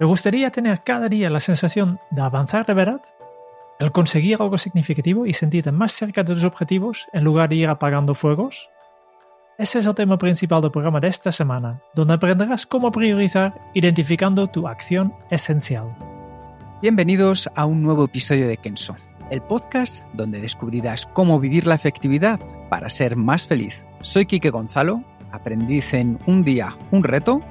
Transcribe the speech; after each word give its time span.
¿Te 0.00 0.06
gustaría 0.06 0.50
tener 0.50 0.82
cada 0.82 1.10
día 1.10 1.28
la 1.28 1.40
sensación 1.40 2.00
de 2.10 2.22
avanzar 2.22 2.64
de 2.64 2.72
verdad? 2.72 3.02
¿El 3.78 3.92
conseguir 3.92 4.38
algo 4.40 4.56
significativo 4.56 5.26
y 5.26 5.34
sentirte 5.34 5.72
más 5.72 5.92
cerca 5.92 6.24
de 6.24 6.32
tus 6.32 6.44
objetivos 6.44 7.06
en 7.12 7.22
lugar 7.22 7.50
de 7.50 7.56
ir 7.56 7.68
apagando 7.68 8.14
fuegos? 8.14 8.70
Ese 9.58 9.80
es 9.80 9.84
el 9.84 9.94
tema 9.94 10.16
principal 10.16 10.62
del 10.62 10.70
programa 10.70 11.00
de 11.00 11.08
esta 11.08 11.30
semana, 11.30 11.82
donde 11.94 12.14
aprenderás 12.14 12.64
cómo 12.64 12.90
priorizar 12.90 13.60
identificando 13.74 14.46
tu 14.46 14.66
acción 14.66 15.12
esencial. 15.30 15.94
Bienvenidos 16.80 17.50
a 17.54 17.66
un 17.66 17.82
nuevo 17.82 18.06
episodio 18.06 18.48
de 18.48 18.56
Kenso, 18.56 18.96
el 19.30 19.42
podcast 19.42 20.06
donde 20.14 20.40
descubrirás 20.40 21.04
cómo 21.04 21.38
vivir 21.38 21.66
la 21.66 21.74
efectividad 21.74 22.40
para 22.70 22.88
ser 22.88 23.16
más 23.16 23.46
feliz. 23.46 23.84
Soy 24.00 24.24
Quique 24.24 24.48
Gonzalo, 24.48 25.04
aprendiz 25.30 25.92
en 25.92 26.18
Un 26.24 26.42
día, 26.42 26.74
un 26.90 27.04
reto 27.04 27.42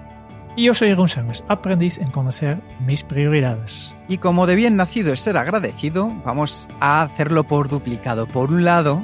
y 0.60 0.64
yo 0.64 0.74
soy 0.74 0.90
Egon 0.90 1.08
Sánchez, 1.08 1.42
aprendiz 1.48 1.98
en 2.00 2.12
conocer 2.12 2.62
mis 2.86 3.06
prioridades. 3.06 3.96
Y 4.10 4.18
como 4.18 4.46
de 4.46 4.56
bien 4.56 4.76
nacido 4.76 5.14
es 5.14 5.22
ser 5.22 5.38
agradecido, 5.38 6.12
vamos 6.26 6.68
a 6.82 7.02
hacerlo 7.02 7.46
por 7.46 7.70
duplicado. 7.70 8.28
Por 8.28 8.52
un 8.52 8.66
lado, 8.66 9.02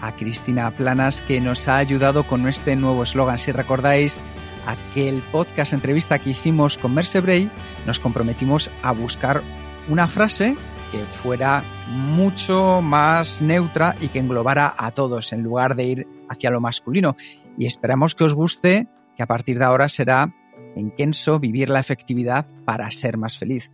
a 0.00 0.10
Cristina 0.16 0.68
Planas, 0.72 1.22
que 1.22 1.40
nos 1.40 1.68
ha 1.68 1.76
ayudado 1.76 2.26
con 2.26 2.48
este 2.48 2.74
nuevo 2.74 3.04
eslogan. 3.04 3.38
Si 3.38 3.52
recordáis 3.52 4.20
aquel 4.66 5.22
podcast 5.30 5.72
entrevista 5.72 6.18
que 6.18 6.30
hicimos 6.30 6.76
con 6.76 6.94
Merce 6.94 7.20
Bray, 7.20 7.52
nos 7.86 8.00
comprometimos 8.00 8.68
a 8.82 8.90
buscar 8.90 9.44
una 9.88 10.08
frase 10.08 10.56
que 10.90 10.98
fuera 11.04 11.62
mucho 11.88 12.82
más 12.82 13.42
neutra 13.42 13.94
y 14.00 14.08
que 14.08 14.18
englobara 14.18 14.74
a 14.76 14.90
todos 14.90 15.32
en 15.32 15.44
lugar 15.44 15.76
de 15.76 15.84
ir 15.84 16.08
hacia 16.28 16.50
lo 16.50 16.60
masculino. 16.60 17.14
Y 17.56 17.66
esperamos 17.66 18.16
que 18.16 18.24
os 18.24 18.34
guste, 18.34 18.88
que 19.16 19.22
a 19.22 19.26
partir 19.26 19.60
de 19.60 19.66
ahora 19.66 19.88
será 19.88 20.32
en 20.76 20.90
Kenso 20.92 21.40
vivir 21.40 21.68
la 21.68 21.80
efectividad 21.80 22.46
para 22.64 22.90
ser 22.90 23.16
más 23.16 23.36
feliz. 23.36 23.72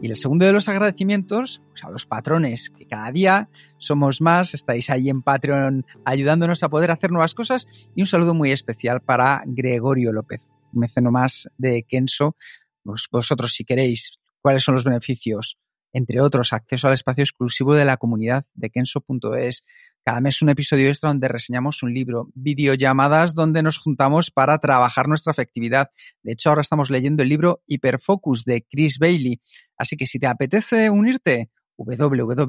Y 0.00 0.08
el 0.08 0.16
segundo 0.16 0.46
de 0.46 0.52
los 0.52 0.68
agradecimientos, 0.68 1.60
pues 1.68 1.84
a 1.84 1.90
los 1.90 2.06
patrones, 2.06 2.70
que 2.70 2.86
cada 2.86 3.10
día 3.10 3.50
somos 3.78 4.20
más, 4.20 4.54
estáis 4.54 4.88
ahí 4.88 5.10
en 5.10 5.22
Patreon 5.22 5.84
ayudándonos 6.04 6.62
a 6.62 6.68
poder 6.68 6.90
hacer 6.90 7.10
nuevas 7.10 7.34
cosas. 7.34 7.66
Y 7.94 8.02
un 8.02 8.06
saludo 8.06 8.34
muy 8.34 8.52
especial 8.52 9.02
para 9.02 9.42
Gregorio 9.46 10.12
López, 10.12 10.48
meceno 10.72 11.10
más 11.10 11.50
de 11.58 11.82
Kenso. 11.82 12.36
vosotros, 12.84 13.52
si 13.52 13.64
queréis, 13.64 14.12
cuáles 14.40 14.62
son 14.62 14.74
los 14.74 14.84
beneficios, 14.84 15.58
entre 15.94 16.20
otros, 16.20 16.52
acceso 16.52 16.88
al 16.88 16.94
espacio 16.94 17.22
exclusivo 17.22 17.74
de 17.74 17.84
la 17.84 17.96
comunidad 17.96 18.44
de 18.54 18.70
Kenso.es, 18.70 19.64
cada 20.04 20.20
mes 20.20 20.42
un 20.42 20.50
episodio 20.50 20.88
extra 20.88 21.08
donde 21.08 21.28
reseñamos 21.28 21.82
un 21.82 21.94
libro, 21.94 22.28
videollamadas 22.34 23.34
donde 23.34 23.62
nos 23.62 23.78
juntamos 23.78 24.30
para 24.30 24.58
trabajar 24.58 25.08
nuestra 25.08 25.30
efectividad. 25.30 25.88
De 26.22 26.32
hecho, 26.32 26.50
ahora 26.50 26.60
estamos 26.60 26.90
leyendo 26.90 27.22
el 27.22 27.30
libro 27.30 27.62
Hyperfocus 27.66 28.44
de 28.44 28.66
Chris 28.68 28.98
Bailey. 28.98 29.40
Así 29.78 29.96
que 29.96 30.06
si 30.06 30.18
te 30.18 30.26
apetece 30.26 30.90
unirte, 30.90 31.50
www.kenso.es 31.78 32.42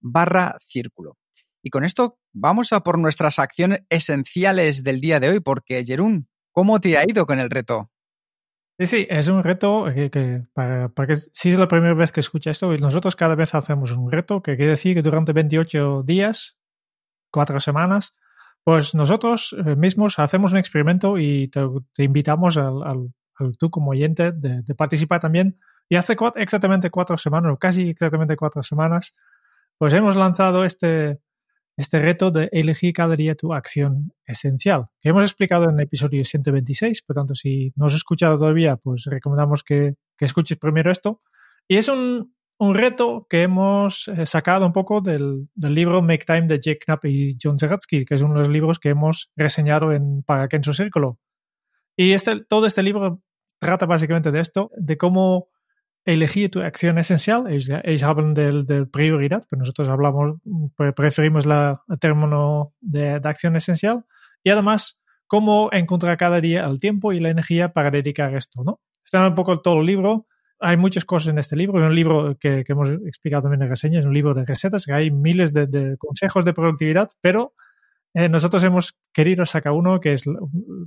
barra 0.00 0.56
círculo. 0.64 1.18
Y 1.62 1.70
con 1.70 1.84
esto 1.84 2.20
vamos 2.32 2.72
a 2.72 2.80
por 2.80 2.98
nuestras 2.98 3.40
acciones 3.40 3.80
esenciales 3.88 4.84
del 4.84 5.00
día 5.00 5.18
de 5.18 5.30
hoy, 5.30 5.40
porque 5.40 5.84
Jerún, 5.84 6.28
¿cómo 6.52 6.80
te 6.80 6.96
ha 6.96 7.02
ido 7.04 7.26
con 7.26 7.40
el 7.40 7.50
reto? 7.50 7.90
Sí, 8.80 8.86
sí, 8.86 9.06
es 9.10 9.26
un 9.26 9.42
reto 9.42 9.86
que, 9.92 10.44
para, 10.52 10.88
que 11.04 11.16
si 11.16 11.50
es 11.50 11.58
la 11.58 11.66
primera 11.66 11.94
vez 11.94 12.12
que 12.12 12.20
escucha 12.20 12.52
esto, 12.52 12.76
nosotros 12.76 13.16
cada 13.16 13.34
vez 13.34 13.52
hacemos 13.56 13.90
un 13.90 14.08
reto, 14.08 14.40
que 14.40 14.56
quiere 14.56 14.70
decir 14.70 14.94
que 14.94 15.02
durante 15.02 15.32
28 15.32 16.04
días, 16.04 16.56
cuatro 17.32 17.58
semanas, 17.58 18.14
pues 18.62 18.94
nosotros 18.94 19.56
eh, 19.66 19.74
mismos 19.74 20.20
hacemos 20.20 20.52
un 20.52 20.58
experimento 20.58 21.18
y 21.18 21.48
te, 21.48 21.60
invitamos 22.04 22.56
al, 22.56 23.12
tú 23.58 23.68
como 23.68 23.90
oyente 23.90 24.30
de, 24.30 24.62
participar 24.76 25.20
también. 25.20 25.58
Y 25.88 25.96
hace 25.96 26.16
exactamente 26.36 26.90
cuatro 26.90 27.18
semanas, 27.18 27.52
o 27.52 27.56
casi 27.56 27.90
exactamente 27.90 28.36
cuatro 28.36 28.62
semanas, 28.62 29.16
pues 29.76 29.92
hemos 29.92 30.14
lanzado 30.14 30.64
este, 30.64 31.18
este 31.78 32.00
reto 32.00 32.32
de 32.32 32.48
elegir 32.50 32.92
cada 32.92 33.14
día 33.14 33.36
tu 33.36 33.54
acción 33.54 34.12
esencial, 34.26 34.86
que 35.00 35.10
hemos 35.10 35.22
explicado 35.22 35.70
en 35.70 35.76
el 35.76 35.82
episodio 35.82 36.24
126, 36.24 37.02
por 37.02 37.14
tanto, 37.14 37.36
si 37.36 37.72
no 37.76 37.86
has 37.86 37.94
escuchado 37.94 38.36
todavía, 38.36 38.76
pues 38.76 39.04
recomendamos 39.04 39.62
que, 39.62 39.94
escuches 40.18 40.58
primero 40.58 40.90
esto. 40.90 41.22
Y 41.68 41.76
es 41.76 41.86
un, 41.86 42.34
reto 42.58 43.28
que 43.30 43.42
hemos 43.42 44.08
eh, 44.08 44.26
sacado 44.26 44.66
un 44.66 44.72
poco 44.72 45.00
del, 45.00 45.48
libro 45.54 46.02
Make 46.02 46.24
Time 46.26 46.48
de 46.48 46.58
Jake 46.58 46.80
Knapp 46.84 47.04
y 47.04 47.36
John 47.40 47.60
Zeratsky, 47.60 48.04
que 48.04 48.16
es 48.16 48.22
uno 48.22 48.34
de 48.34 48.40
los 48.40 48.48
libros 48.48 48.80
que 48.80 48.88
hemos 48.88 49.30
reseñado 49.36 49.92
en 49.92 50.24
Para 50.24 50.48
su 50.60 50.74
Círculo. 50.74 51.20
Y 51.96 52.12
este, 52.12 52.44
todo 52.48 52.66
este 52.66 52.82
libro 52.82 53.22
trata 53.60 53.86
básicamente 53.86 54.32
de 54.32 54.40
esto, 54.40 54.72
de 54.76 54.96
cómo 54.96 55.48
elegir 56.08 56.50
tu 56.50 56.60
acción 56.60 56.96
esencial. 56.98 57.44
Ellos, 57.48 58.02
hablan 58.02 58.32
de, 58.32 58.86
prioridad, 58.86 59.42
pero 59.48 59.60
nosotros 59.60 59.88
hablamos, 59.88 60.38
preferimos 60.96 61.44
la, 61.44 61.82
el 61.88 61.98
término 61.98 62.72
de, 62.80 63.20
acción 63.22 63.56
esencial. 63.56 64.04
Y 64.42 64.50
además, 64.50 65.02
cómo 65.26 65.68
encontrar 65.70 66.16
cada 66.16 66.40
día 66.40 66.64
el 66.64 66.80
tiempo 66.80 67.12
y 67.12 67.20
la 67.20 67.28
energía 67.28 67.74
para 67.74 67.90
dedicar 67.90 68.34
esto, 68.34 68.64
¿no? 68.64 68.80
Está 69.04 69.26
un 69.26 69.34
poco 69.34 69.60
todo 69.60 69.80
el 69.80 69.86
libro. 69.86 70.26
Hay 70.60 70.78
muchas 70.78 71.04
cosas 71.04 71.28
en 71.28 71.38
este 71.38 71.56
libro. 71.56 71.78
Es 71.78 71.86
un 71.86 71.94
libro 71.94 72.36
que, 72.40 72.64
hemos 72.66 72.90
explicado 73.06 73.42
también 73.42 73.62
en 73.62 73.68
reseña. 73.68 73.98
Es 73.98 74.06
un 74.06 74.14
libro 74.14 74.32
de 74.32 74.46
recetas, 74.46 74.86
que 74.86 74.92
hay 74.94 75.10
miles 75.10 75.52
de 75.52 75.96
consejos 75.98 76.44
de 76.44 76.54
productividad, 76.54 77.08
pero 77.20 77.52
eh, 78.14 78.28
nosotros 78.28 78.62
hemos 78.64 78.96
querido 79.12 79.44
sacar 79.44 79.72
uno 79.72 80.00
que 80.00 80.14
es 80.14 80.24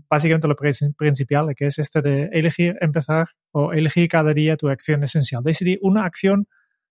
básicamente 0.09 0.47
lo 0.47 0.55
principal, 0.55 1.53
que 1.55 1.65
es 1.67 1.79
este 1.79 2.01
de 2.01 2.29
elegir, 2.33 2.77
empezar 2.81 3.29
o 3.51 3.73
elegir 3.73 4.07
cada 4.09 4.33
día 4.33 4.57
tu 4.57 4.69
acción 4.69 5.03
esencial. 5.03 5.43
Decidir 5.43 5.79
una 5.81 6.05
acción 6.05 6.47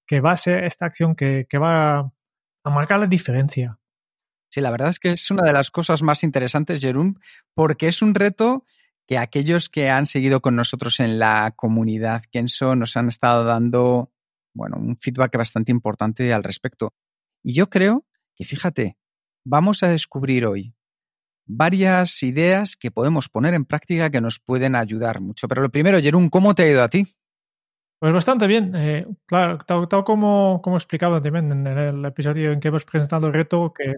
que 0.06 0.20
va 0.20 0.32
a 0.32 0.36
ser 0.36 0.64
esta 0.64 0.86
acción 0.86 1.14
que, 1.14 1.46
va 1.54 1.98
a 1.98 2.70
marcar 2.70 3.00
la 3.00 3.06
diferencia. 3.06 3.78
Sí, 4.50 4.60
la 4.60 4.70
verdad 4.70 4.88
es 4.88 4.98
que 4.98 5.12
es 5.12 5.30
una 5.30 5.42
de 5.42 5.52
las 5.52 5.70
cosas 5.70 6.02
más 6.02 6.24
interesantes, 6.24 6.80
Jerón, 6.80 7.20
porque 7.54 7.88
es 7.88 8.02
un 8.02 8.14
reto 8.14 8.64
que 9.06 9.18
aquellos 9.18 9.68
que 9.68 9.90
han 9.90 10.06
seguido 10.06 10.40
con 10.40 10.56
nosotros 10.56 11.00
en 11.00 11.18
la 11.18 11.52
comunidad 11.56 12.22
Kenso 12.30 12.76
nos 12.76 12.96
han 12.96 13.08
estado 13.08 13.44
dando, 13.44 14.12
bueno, 14.54 14.76
un 14.78 14.96
feedback 14.96 15.36
bastante 15.36 15.72
importante 15.72 16.32
al 16.32 16.44
respecto. 16.44 16.92
Y 17.42 17.54
yo 17.54 17.68
creo 17.70 18.06
que, 18.34 18.44
fíjate, 18.44 18.96
vamos 19.44 19.82
a 19.82 19.88
descubrir 19.88 20.46
hoy 20.46 20.74
varias 21.46 22.22
ideas 22.22 22.76
que 22.76 22.90
podemos 22.90 23.28
poner 23.28 23.54
en 23.54 23.64
práctica 23.64 24.10
que 24.10 24.20
nos 24.20 24.38
pueden 24.38 24.76
ayudar 24.76 25.20
mucho. 25.20 25.48
Pero 25.48 25.62
lo 25.62 25.70
primero, 25.70 26.00
Jerún, 26.00 26.28
¿cómo 26.28 26.54
te 26.54 26.62
ha 26.62 26.70
ido 26.70 26.82
a 26.82 26.88
ti? 26.88 27.06
Pues 27.98 28.14
bastante 28.14 28.46
bien. 28.46 28.72
Eh, 28.74 29.06
claro, 29.26 29.58
tal, 29.58 30.04
como, 30.04 30.62
como 30.62 30.76
explicado 30.76 31.20
también 31.20 31.52
en, 31.52 31.66
el 31.66 32.04
episodio 32.04 32.52
en 32.52 32.60
que 32.60 32.68
hemos 32.68 32.84
presentado 32.84 33.26
el 33.26 33.34
reto, 33.34 33.74
que, 33.76 33.96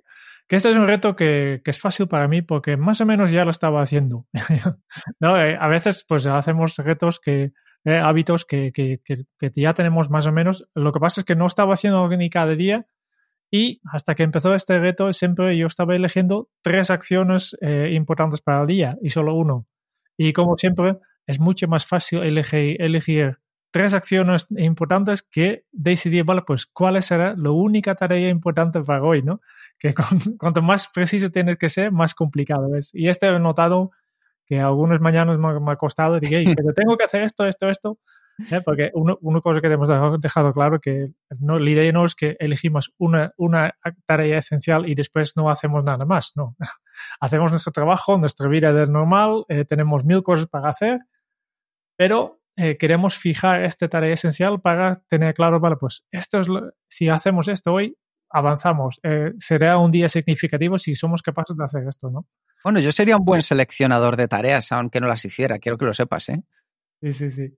este 0.49 0.71
es 0.71 0.77
un 0.77 0.89
reto 0.89 1.15
que, 1.15 1.62
es 1.65 1.81
fácil 1.81 2.09
para 2.09 2.27
mí 2.27 2.43
porque 2.43 2.77
más 2.77 3.00
o 3.00 3.06
menos 3.06 3.31
ya 3.31 3.44
lo 3.44 3.53
estaba 3.53 3.81
haciendo. 3.81 4.27
¿No? 5.21 5.41
Eh, 5.41 5.56
a 5.61 5.69
veces 5.69 6.05
pues 6.09 6.27
hacemos 6.27 6.77
retos 6.79 7.21
que, 7.21 7.53
eh, 7.85 8.00
hábitos 8.03 8.44
que, 8.44 8.73
que, 8.73 9.50
ya 9.55 9.75
tenemos 9.75 10.11
más 10.11 10.27
o 10.27 10.33
menos. 10.33 10.69
Lo 10.75 10.93
que 10.93 11.00
pasa 11.00 11.21
es 11.21 11.25
que 11.25 11.37
no 11.37 11.47
estaba 11.47 11.75
haciendo 11.75 12.09
ni 12.09 12.29
cada 12.29 12.55
día, 12.56 12.87
y 13.55 13.83
hasta 13.85 14.15
que 14.15 14.23
empezó 14.23 14.55
este 14.55 14.79
reto, 14.79 15.13
siempre 15.13 15.55
yo 15.59 15.67
estaba 15.67 15.95
eligiendo 15.95 16.49
tres 16.63 16.91
acciones 16.91 17.55
eh, 17.61 17.91
importantes 17.93 18.41
para 18.41 18.63
el 18.63 18.67
día 18.67 18.97
y 19.03 19.11
solo 19.11 19.35
uno. 19.35 19.67
Y 20.17 20.33
como 20.33 20.57
siempre, 20.57 20.97
es 21.27 21.39
mucho 21.39 21.69
más 21.69 21.87
fácil 21.87 22.23
elegir, 22.23 22.81
elegir 22.81 23.37
tres 23.71 23.93
acciones 23.93 24.47
importantes 24.57 25.23
que 25.23 25.67
decidir, 25.71 26.25
vale, 26.25 26.43
pues 26.47 26.65
cuál 26.65 27.03
será 27.03 27.35
la 27.37 27.51
única 27.51 27.95
tarea 27.95 28.31
importante 28.31 28.81
para 28.81 29.03
hoy, 29.03 29.23
¿no? 29.23 29.43
Que 29.79 29.95
cuanto 30.39 30.63
más 30.63 30.89
preciso 30.89 31.29
tienes 31.29 31.59
que 31.59 31.69
ser, 31.69 31.93
más 31.93 32.15
complicado 32.15 32.75
es. 32.75 32.95
Y 32.95 33.11
este 33.11 33.27
he 33.27 33.39
notado 33.39 33.91
que 34.47 34.61
algunos 34.61 34.99
mañanas 35.03 35.39
me, 35.39 35.73
ha 35.73 35.77
costado, 35.77 36.19
dije, 36.19 36.43
pero 36.57 36.73
tengo 36.73 36.97
que 36.97 37.05
hacer 37.05 37.23
esto, 37.23 37.47
esto, 37.47 37.69
esto. 37.69 37.99
¿Eh? 38.50 38.61
Porque 38.65 38.91
uno, 38.94 39.19
una 39.21 39.41
cosa 39.41 39.61
que 39.61 39.67
hemos 39.69 39.89
dejado 40.21 40.53
claro 40.53 40.81
que 40.81 41.12
no, 41.39 41.59
la 41.59 41.71
idea 41.71 41.93
no 41.93 42.05
es 42.05 42.15
que 42.15 42.37
elegimos 42.39 42.93
una, 42.99 43.33
una 43.37 43.75
tarea 44.06 44.39
esencial 44.39 44.89
y 44.89 44.94
después 44.94 45.37
no 45.37 45.50
hacemos 45.50 45.85
nada 45.85 46.05
más, 46.05 46.33
no. 46.37 46.56
Hacemos 47.21 47.50
nuestro 47.50 47.73
trabajo, 47.73 48.19
nuestra 48.19 48.49
vida 48.49 48.71
es 48.83 48.91
normal, 48.91 49.44
eh, 49.49 49.65
tenemos 49.65 50.05
mil 50.05 50.23
cosas 50.23 50.47
para 50.47 50.69
hacer, 50.69 51.00
pero 51.97 52.41
eh, 52.56 52.77
queremos 52.77 53.17
fijar 53.17 53.62
esta 53.62 53.89
tarea 53.89 54.15
esencial 54.15 54.61
para 54.61 55.03
tener 55.09 55.35
claro, 55.35 55.61
vale, 55.61 55.77
pues 55.77 56.05
esto 56.11 56.41
es 56.41 56.49
si 56.89 57.09
hacemos 57.09 57.49
esto 57.49 57.73
hoy, 57.73 57.97
avanzamos. 58.31 58.99
será 59.39 59.77
un 59.77 59.91
día 59.91 60.09
significativo 60.09 60.79
si 60.79 60.94
somos 60.94 61.21
capaces 61.23 61.55
de 61.55 61.65
hacer 61.65 61.87
esto, 61.87 62.11
¿no? 62.11 62.27
Bueno, 62.65 62.79
yo 62.79 62.93
sería 62.93 63.17
un 63.17 63.25
buen 63.25 63.43
seleccionador 63.43 64.17
de 64.17 64.29
tareas, 64.29 64.71
aunque 64.73 65.00
no 65.00 65.09
las 65.09 65.25
hiciera, 65.25 65.59
quiero 65.59 65.77
que 65.79 65.87
lo 65.87 65.93
sepas, 65.93 66.29
¿eh? 66.29 66.43
Sí, 67.03 67.13
sí, 67.15 67.31
sí. 67.33 67.49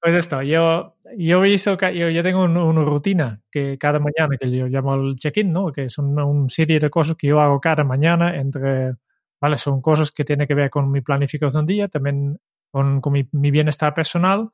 Pues 0.00 0.14
esto, 0.14 0.40
yo, 0.42 0.96
yo, 1.18 1.44
hizo, 1.44 1.76
yo, 1.78 2.08
yo 2.08 2.22
tengo 2.22 2.44
una 2.44 2.82
rutina 2.82 3.42
que 3.50 3.76
cada 3.78 3.98
mañana, 3.98 4.38
que 4.40 4.50
yo 4.50 4.68
llamo 4.68 4.94
el 4.94 5.16
check-in, 5.16 5.52
¿no? 5.52 5.70
Que 5.70 5.84
es 5.84 5.98
una 5.98 6.24
un 6.24 6.48
serie 6.48 6.80
de 6.80 6.88
cosas 6.88 7.16
que 7.16 7.26
yo 7.26 7.38
hago 7.40 7.60
cada 7.60 7.84
mañana 7.84 8.36
entre, 8.36 8.94
¿vale? 9.38 9.58
Son 9.58 9.82
cosas 9.82 10.12
que 10.12 10.24
tienen 10.24 10.46
que 10.46 10.54
ver 10.54 10.70
con 10.70 10.90
mi 10.90 11.02
planificación 11.02 11.66
día, 11.66 11.88
también 11.88 12.38
con, 12.70 13.02
con 13.02 13.12
mi, 13.12 13.28
bienestar 13.50 13.92
personal. 13.92 14.48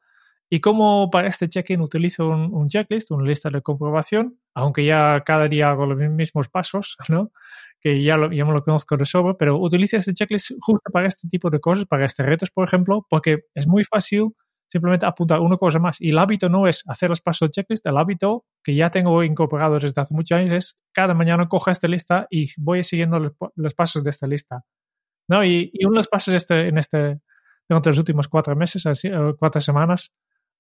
Y 0.55 0.61
como 0.61 1.09
para 1.11 1.29
este 1.29 1.49
check-in 1.49 1.81
utilizo 1.81 2.29
un, 2.29 2.53
un, 2.53 2.69
checklist, 2.69 3.11
una 3.11 3.27
lista 3.27 3.49
de 3.49 3.63
comprobación, 3.63 4.39
aunque 4.53 4.85
ya 4.85 5.23
cada 5.25 5.49
día 5.49 5.71
hago 5.71 5.87
los 5.87 5.97
mismos 6.11 6.51
pasos, 6.51 6.99
¿no? 7.09 7.33
que 7.81 8.03
ya, 8.03 8.19
lo, 8.19 8.31
ya 8.31 8.45
me 8.45 8.53
lo 8.53 8.63
conozco 8.63 8.99
de 8.99 9.07
sobra, 9.07 9.33
pero 9.39 9.57
utiliza 9.57 9.97
este 9.97 10.13
checklist 10.13 10.51
justo 10.61 10.93
para 10.93 11.09
este 11.09 11.27
tipo 11.27 11.49
de 11.49 11.59
cosas, 11.59 11.87
para 11.87 12.05
estos 12.05 12.27
retos, 12.27 12.51
por 12.51 12.69
ejemplo, 12.69 13.07
porque 13.09 13.45
es 13.55 13.67
muy 13.67 13.83
fácil 13.83 14.35
simplemente 14.69 15.07
apuntar 15.07 15.41
una 15.41 15.57
cosa 15.57 15.79
más. 15.79 15.99
Y 16.03 16.11
el 16.11 16.19
hábito 16.19 16.51
no 16.51 16.67
es 16.67 16.83
hacer 16.87 17.09
los 17.09 17.23
pasos 17.23 17.49
del 17.49 17.53
checklist, 17.53 17.87
el 17.87 17.97
hábito 17.97 18.45
que 18.63 18.75
ya 18.75 18.91
tengo 18.91 19.25
incorporado 19.25 19.79
desde 19.79 20.03
hace 20.03 20.13
muchos 20.13 20.37
años 20.37 20.55
es 20.55 20.79
cada 20.93 21.15
mañana 21.15 21.49
cojo 21.49 21.71
esta 21.71 21.89
lista 21.89 22.27
y 22.29 22.51
voy 22.59 22.85
siguiendo 22.85 23.19
los, 23.19 23.33
los 23.55 23.73
pasos 23.73 24.05
de 24.05 24.11
esta 24.11 24.27
lista. 24.27 24.67
¿no? 25.29 25.43
Y, 25.47 25.71
y, 25.73 25.87
uno 25.87 25.95
de 25.95 26.01
los 26.01 26.09
pasos 26.09 26.35
este, 26.35 26.69
en 26.69 26.77
este, 26.77 27.23
durante 27.71 27.89
los 27.89 27.97
últimos 27.97 28.29
cuatro 28.29 28.55
meses, 28.55 28.85
así, 28.85 29.09
cuatro 29.39 29.63
semanas, 29.63 30.13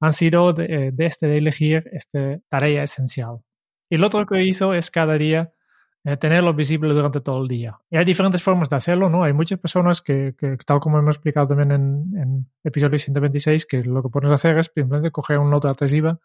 han 0.02 0.12
sido 0.12 0.52
de, 0.52 0.90
de, 0.92 1.06
este, 1.06 1.28
de 1.28 1.38
elegir 1.38 1.88
esta 1.92 2.38
tarea 2.48 2.82
esencial. 2.82 3.38
Y 3.88 3.98
lo 3.98 4.08
otro 4.08 4.26
que 4.26 4.42
hizo 4.44 4.74
es 4.74 4.90
cada 4.90 5.16
día 5.16 5.52
eh, 6.04 6.16
tenerlo 6.16 6.52
visible 6.54 6.92
durante 6.92 7.20
todo 7.20 7.40
el 7.40 7.46
día. 7.46 7.78
Y 7.88 7.96
hay 7.96 8.04
diferentes 8.04 8.42
formas 8.42 8.68
de 8.68 8.74
hacerlo, 8.74 9.08
¿no? 9.08 9.22
Hay 9.22 9.32
muchas 9.32 9.60
personas 9.60 10.02
que, 10.02 10.34
tal 10.66 10.80
como 10.80 10.98
hemos 10.98 11.14
explicado 11.14 11.46
también 11.46 11.70
en, 11.70 12.18
en 12.18 12.50
episodio 12.64 12.98
126, 12.98 13.64
que 13.64 13.84
lo 13.84 14.02
que 14.02 14.08
puedes 14.08 14.32
hacer 14.32 14.58
es 14.58 14.72
simplemente 14.74 15.12
coger 15.12 15.38
una 15.38 15.50
nota 15.50 15.70
adhesiva, 15.70 16.18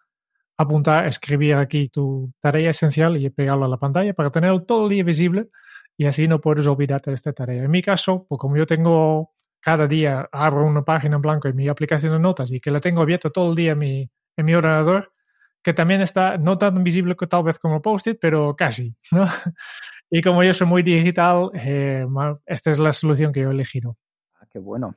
apuntar, 0.57 1.05
escribir 1.05 1.53
aquí 1.53 1.89
tu 1.89 2.33
tarea 2.41 2.71
esencial 2.71 3.15
y 3.17 3.29
pegarlo 3.29 3.65
a 3.65 3.69
la 3.69 3.77
pantalla 3.77 4.15
para 4.15 4.31
tenerlo 4.31 4.63
todo 4.63 4.85
el 4.85 4.89
día 4.89 5.03
visible 5.03 5.49
y 5.95 6.05
así 6.05 6.27
no 6.27 6.41
puedes 6.41 6.65
olvidarte 6.65 7.11
de 7.11 7.15
esta 7.15 7.31
tarea. 7.31 7.63
En 7.63 7.69
mi 7.69 7.83
caso, 7.83 8.25
pues 8.27 8.39
como 8.39 8.57
yo 8.57 8.65
tengo 8.65 9.35
cada 9.67 9.85
día, 9.85 10.29
abro 10.31 10.65
una 10.65 10.85
página 10.85 11.17
en 11.17 11.21
blanco 11.21 11.49
en 11.49 11.55
mi 11.57 11.67
aplicación 11.67 12.13
de 12.13 12.19
notas 12.19 12.53
y 12.53 12.61
que 12.61 12.71
la 12.71 12.79
tengo 12.79 13.01
abierto 13.01 13.33
todo 13.33 13.49
el 13.49 13.55
día 13.55 13.73
en 13.73 13.79
mi, 13.79 14.09
en 14.37 14.45
mi 14.45 14.55
ordenador, 14.55 15.11
que 15.61 15.73
también 15.73 15.99
está 15.99 16.37
no 16.37 16.55
tan 16.55 16.85
visible 16.85 17.17
que 17.17 17.27
tal 17.27 17.43
vez 17.43 17.59
como 17.59 17.81
Post-it, 17.81 18.17
pero 18.21 18.55
casi, 18.55 18.95
¿no? 19.11 19.27
Y 20.09 20.21
como 20.21 20.41
yo 20.41 20.53
soy 20.53 20.67
muy 20.67 20.83
digital, 20.83 21.49
eh, 21.53 22.07
esta 22.45 22.71
es 22.71 22.79
la 22.79 22.93
solución 22.93 23.33
que 23.33 23.41
yo 23.41 23.49
he 23.49 23.53
elegido. 23.53 23.97
Ah, 24.39 24.45
qué 24.49 24.57
bueno. 24.57 24.95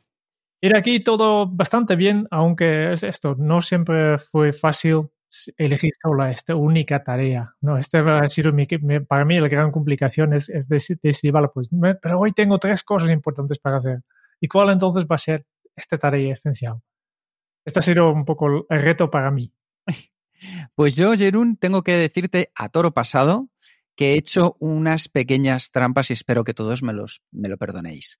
Ir 0.60 0.76
aquí 0.76 1.00
todo 1.00 1.48
bastante 1.48 1.96
bien, 1.96 2.28
aunque 2.30 2.92
es 2.92 3.02
esto, 3.02 3.34
no 3.36 3.62
siempre 3.62 4.18
fue 4.18 4.52
fácil 4.52 5.08
elegir 5.56 5.90
solo 6.00 6.24
esta 6.26 6.54
única 6.54 7.02
tarea. 7.02 7.56
No, 7.60 7.76
este 7.76 7.98
ha 7.98 8.28
sido 8.28 8.52
mi, 8.52 8.66
para 9.08 9.24
mí 9.24 9.40
la 9.40 9.48
gran 9.48 9.72
complicación 9.72 10.32
es, 10.32 10.48
es 10.48 10.68
decidir, 10.68 11.32
vale, 11.32 11.48
pues, 11.52 11.68
pero 12.00 12.20
hoy 12.20 12.30
tengo 12.30 12.58
tres 12.58 12.84
cosas 12.84 13.10
importantes 13.10 13.58
para 13.58 13.78
hacer. 13.78 14.02
¿Y 14.40 14.48
cuál 14.48 14.70
entonces 14.70 15.04
va 15.04 15.16
a 15.16 15.18
ser 15.18 15.46
esta 15.76 15.98
tarea 15.98 16.32
esencial? 16.32 16.80
Este 17.64 17.78
ha 17.78 17.82
sido 17.82 18.10
un 18.10 18.24
poco 18.24 18.66
el 18.68 18.82
reto 18.82 19.10
para 19.10 19.30
mí. 19.30 19.52
Pues 20.74 20.96
yo, 20.96 21.14
Jerún, 21.14 21.58
tengo 21.58 21.82
que 21.82 21.92
decirte 21.92 22.50
a 22.54 22.70
toro 22.70 22.94
pasado 22.94 23.50
que 23.94 24.14
he 24.14 24.16
hecho 24.16 24.56
unas 24.58 25.10
pequeñas 25.10 25.70
trampas 25.70 26.08
y 26.08 26.14
espero 26.14 26.44
que 26.44 26.54
todos 26.54 26.82
me, 26.82 26.94
los, 26.94 27.20
me 27.30 27.50
lo 27.50 27.58
perdonéis. 27.58 28.18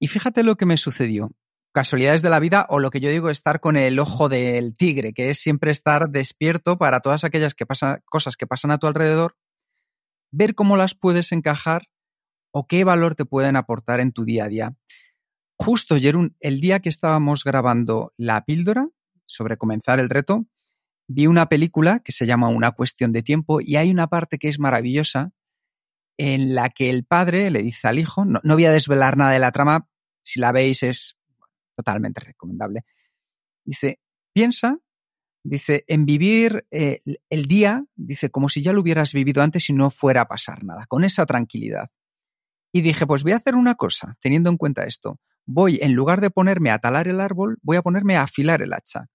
Y 0.00 0.08
fíjate 0.08 0.42
lo 0.42 0.56
que 0.56 0.66
me 0.66 0.76
sucedió. 0.76 1.28
Casualidades 1.72 2.22
de 2.22 2.30
la 2.30 2.40
vida 2.40 2.66
o 2.70 2.80
lo 2.80 2.90
que 2.90 2.98
yo 2.98 3.08
digo 3.08 3.30
estar 3.30 3.60
con 3.60 3.76
el 3.76 4.00
ojo 4.00 4.28
del 4.28 4.74
tigre, 4.76 5.12
que 5.12 5.30
es 5.30 5.38
siempre 5.38 5.70
estar 5.70 6.10
despierto 6.10 6.76
para 6.76 6.98
todas 6.98 7.22
aquellas 7.22 7.54
que 7.54 7.66
pasan, 7.66 8.02
cosas 8.06 8.36
que 8.36 8.48
pasan 8.48 8.72
a 8.72 8.78
tu 8.78 8.88
alrededor, 8.88 9.36
ver 10.32 10.56
cómo 10.56 10.76
las 10.76 10.96
puedes 10.96 11.30
encajar 11.30 11.86
o 12.50 12.66
qué 12.66 12.84
valor 12.84 13.14
te 13.14 13.24
pueden 13.24 13.56
aportar 13.56 14.00
en 14.00 14.12
tu 14.12 14.24
día 14.24 14.44
a 14.44 14.48
día. 14.48 14.76
Justo, 15.58 15.96
Jerún, 15.96 16.36
el 16.40 16.60
día 16.60 16.80
que 16.80 16.88
estábamos 16.88 17.44
grabando 17.44 18.12
la 18.16 18.44
píldora 18.44 18.88
sobre 19.26 19.56
comenzar 19.56 20.00
el 20.00 20.10
reto, 20.10 20.46
vi 21.08 21.26
una 21.26 21.48
película 21.48 22.00
que 22.00 22.12
se 22.12 22.26
llama 22.26 22.48
Una 22.48 22.72
cuestión 22.72 23.12
de 23.12 23.22
tiempo 23.22 23.60
y 23.60 23.76
hay 23.76 23.90
una 23.90 24.08
parte 24.08 24.38
que 24.38 24.48
es 24.48 24.58
maravillosa 24.58 25.32
en 26.18 26.54
la 26.54 26.70
que 26.70 26.90
el 26.90 27.04
padre 27.04 27.50
le 27.50 27.62
dice 27.62 27.88
al 27.88 27.98
hijo, 27.98 28.24
no, 28.24 28.40
voy 28.42 28.64
a 28.64 28.72
desvelar 28.72 29.16
nada 29.16 29.32
de 29.32 29.38
la 29.38 29.52
trama, 29.52 29.88
si 30.22 30.40
la 30.40 30.52
veis 30.52 30.82
es 30.82 31.16
totalmente 31.76 32.20
recomendable. 32.20 32.84
Dice, 33.64 34.00
piensa, 34.32 34.78
dice, 35.44 35.84
en 35.88 36.06
vivir 36.06 36.66
eh, 36.70 37.00
el 37.28 37.46
día, 37.46 37.84
dice, 37.94 38.30
como 38.30 38.48
si 38.48 38.62
ya 38.62 38.72
lo 38.72 38.80
hubieras 38.80 39.12
vivido 39.12 39.42
antes 39.42 39.68
y 39.68 39.74
no 39.74 39.90
fuera 39.90 40.22
a 40.22 40.28
pasar 40.28 40.64
nada, 40.64 40.86
con 40.86 41.04
esa 41.04 41.26
tranquilidad. 41.26 41.90
Y 42.76 42.82
dije, 42.82 43.06
pues 43.06 43.22
voy 43.22 43.32
a 43.32 43.36
hacer 43.36 43.54
una 43.54 43.74
cosa, 43.74 44.18
teniendo 44.20 44.50
en 44.50 44.58
cuenta 44.58 44.84
esto. 44.84 45.18
Voy, 45.46 45.78
en 45.80 45.94
lugar 45.94 46.20
de 46.20 46.28
ponerme 46.28 46.70
a 46.70 46.78
talar 46.78 47.08
el 47.08 47.22
árbol, 47.22 47.56
voy 47.62 47.78
a 47.78 47.82
ponerme 47.82 48.18
a 48.18 48.22
afilar 48.24 48.60
el 48.60 48.74
hacha. 48.74 49.06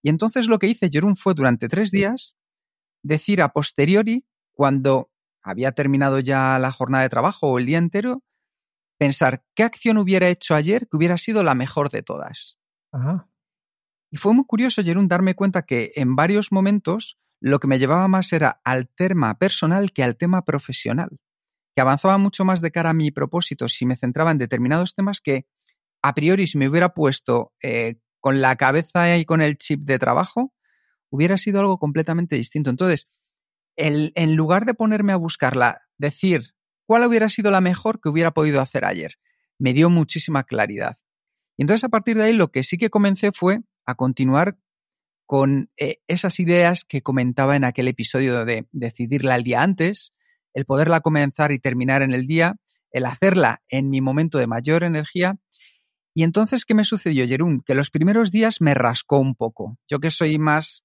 Y 0.00 0.10
entonces 0.10 0.46
lo 0.46 0.60
que 0.60 0.68
hice 0.68 0.90
Jerún 0.92 1.16
fue 1.16 1.34
durante 1.34 1.68
tres 1.68 1.90
días 1.90 2.36
decir 3.02 3.42
a 3.42 3.48
posteriori, 3.48 4.24
cuando 4.52 5.10
había 5.42 5.72
terminado 5.72 6.20
ya 6.20 6.56
la 6.60 6.70
jornada 6.70 7.02
de 7.02 7.08
trabajo 7.08 7.48
o 7.48 7.58
el 7.58 7.66
día 7.66 7.78
entero, 7.78 8.22
pensar 8.96 9.42
qué 9.56 9.64
acción 9.64 9.98
hubiera 9.98 10.28
hecho 10.28 10.54
ayer 10.54 10.86
que 10.86 10.96
hubiera 10.96 11.18
sido 11.18 11.42
la 11.42 11.56
mejor 11.56 11.90
de 11.90 12.04
todas. 12.04 12.58
Y 14.12 14.18
fue 14.18 14.34
muy 14.34 14.44
curioso, 14.44 14.84
Jerún, 14.84 15.08
darme 15.08 15.34
cuenta 15.34 15.62
que 15.62 15.90
en 15.96 16.14
varios 16.14 16.52
momentos 16.52 17.18
lo 17.40 17.58
que 17.58 17.66
me 17.66 17.80
llevaba 17.80 18.06
más 18.06 18.32
era 18.32 18.60
al 18.62 18.88
tema 18.88 19.36
personal 19.36 19.90
que 19.90 20.04
al 20.04 20.16
tema 20.16 20.44
profesional, 20.44 21.18
avanzaba 21.80 22.18
mucho 22.18 22.44
más 22.44 22.60
de 22.60 22.70
cara 22.70 22.90
a 22.90 22.94
mi 22.94 23.10
propósito 23.10 23.68
si 23.68 23.86
me 23.86 23.96
centraba 23.96 24.30
en 24.30 24.38
determinados 24.38 24.94
temas 24.94 25.20
que 25.20 25.46
a 26.02 26.14
priori 26.14 26.46
si 26.46 26.58
me 26.58 26.68
hubiera 26.68 26.94
puesto 26.94 27.52
eh, 27.62 27.96
con 28.20 28.40
la 28.40 28.56
cabeza 28.56 29.16
y 29.16 29.24
con 29.24 29.40
el 29.42 29.56
chip 29.56 29.82
de 29.82 29.98
trabajo, 29.98 30.52
hubiera 31.10 31.36
sido 31.36 31.60
algo 31.60 31.78
completamente 31.78 32.36
distinto. 32.36 32.70
Entonces, 32.70 33.08
el, 33.76 34.12
en 34.14 34.36
lugar 34.36 34.66
de 34.66 34.74
ponerme 34.74 35.12
a 35.12 35.16
buscarla, 35.16 35.82
decir 35.98 36.54
cuál 36.86 37.04
hubiera 37.04 37.28
sido 37.28 37.50
la 37.50 37.60
mejor 37.60 38.00
que 38.00 38.08
hubiera 38.08 38.32
podido 38.32 38.60
hacer 38.60 38.84
ayer, 38.84 39.14
me 39.58 39.72
dio 39.72 39.90
muchísima 39.90 40.44
claridad. 40.44 40.96
Y 41.56 41.62
entonces 41.62 41.84
a 41.84 41.88
partir 41.88 42.16
de 42.16 42.24
ahí 42.24 42.32
lo 42.32 42.50
que 42.50 42.64
sí 42.64 42.78
que 42.78 42.90
comencé 42.90 43.32
fue 43.32 43.60
a 43.84 43.94
continuar 43.94 44.58
con 45.26 45.70
eh, 45.76 45.98
esas 46.08 46.40
ideas 46.40 46.84
que 46.84 47.02
comentaba 47.02 47.54
en 47.54 47.64
aquel 47.64 47.86
episodio 47.88 48.44
de 48.44 48.66
decidirla 48.72 49.36
el 49.36 49.44
día 49.44 49.62
antes, 49.62 50.12
el 50.54 50.64
poderla 50.64 51.00
comenzar 51.00 51.52
y 51.52 51.58
terminar 51.58 52.02
en 52.02 52.12
el 52.12 52.26
día, 52.26 52.56
el 52.90 53.06
hacerla 53.06 53.62
en 53.68 53.90
mi 53.90 54.00
momento 54.00 54.38
de 54.38 54.46
mayor 54.46 54.84
energía 54.84 55.36
y 56.14 56.24
entonces, 56.24 56.64
¿qué 56.64 56.74
me 56.74 56.84
sucedió, 56.84 57.26
Jerún? 57.26 57.62
Que 57.64 57.74
los 57.74 57.90
primeros 57.90 58.30
días 58.30 58.60
me 58.60 58.74
rascó 58.74 59.18
un 59.18 59.34
poco. 59.34 59.78
Yo 59.88 60.00
que 60.00 60.10
soy 60.10 60.38
más 60.38 60.84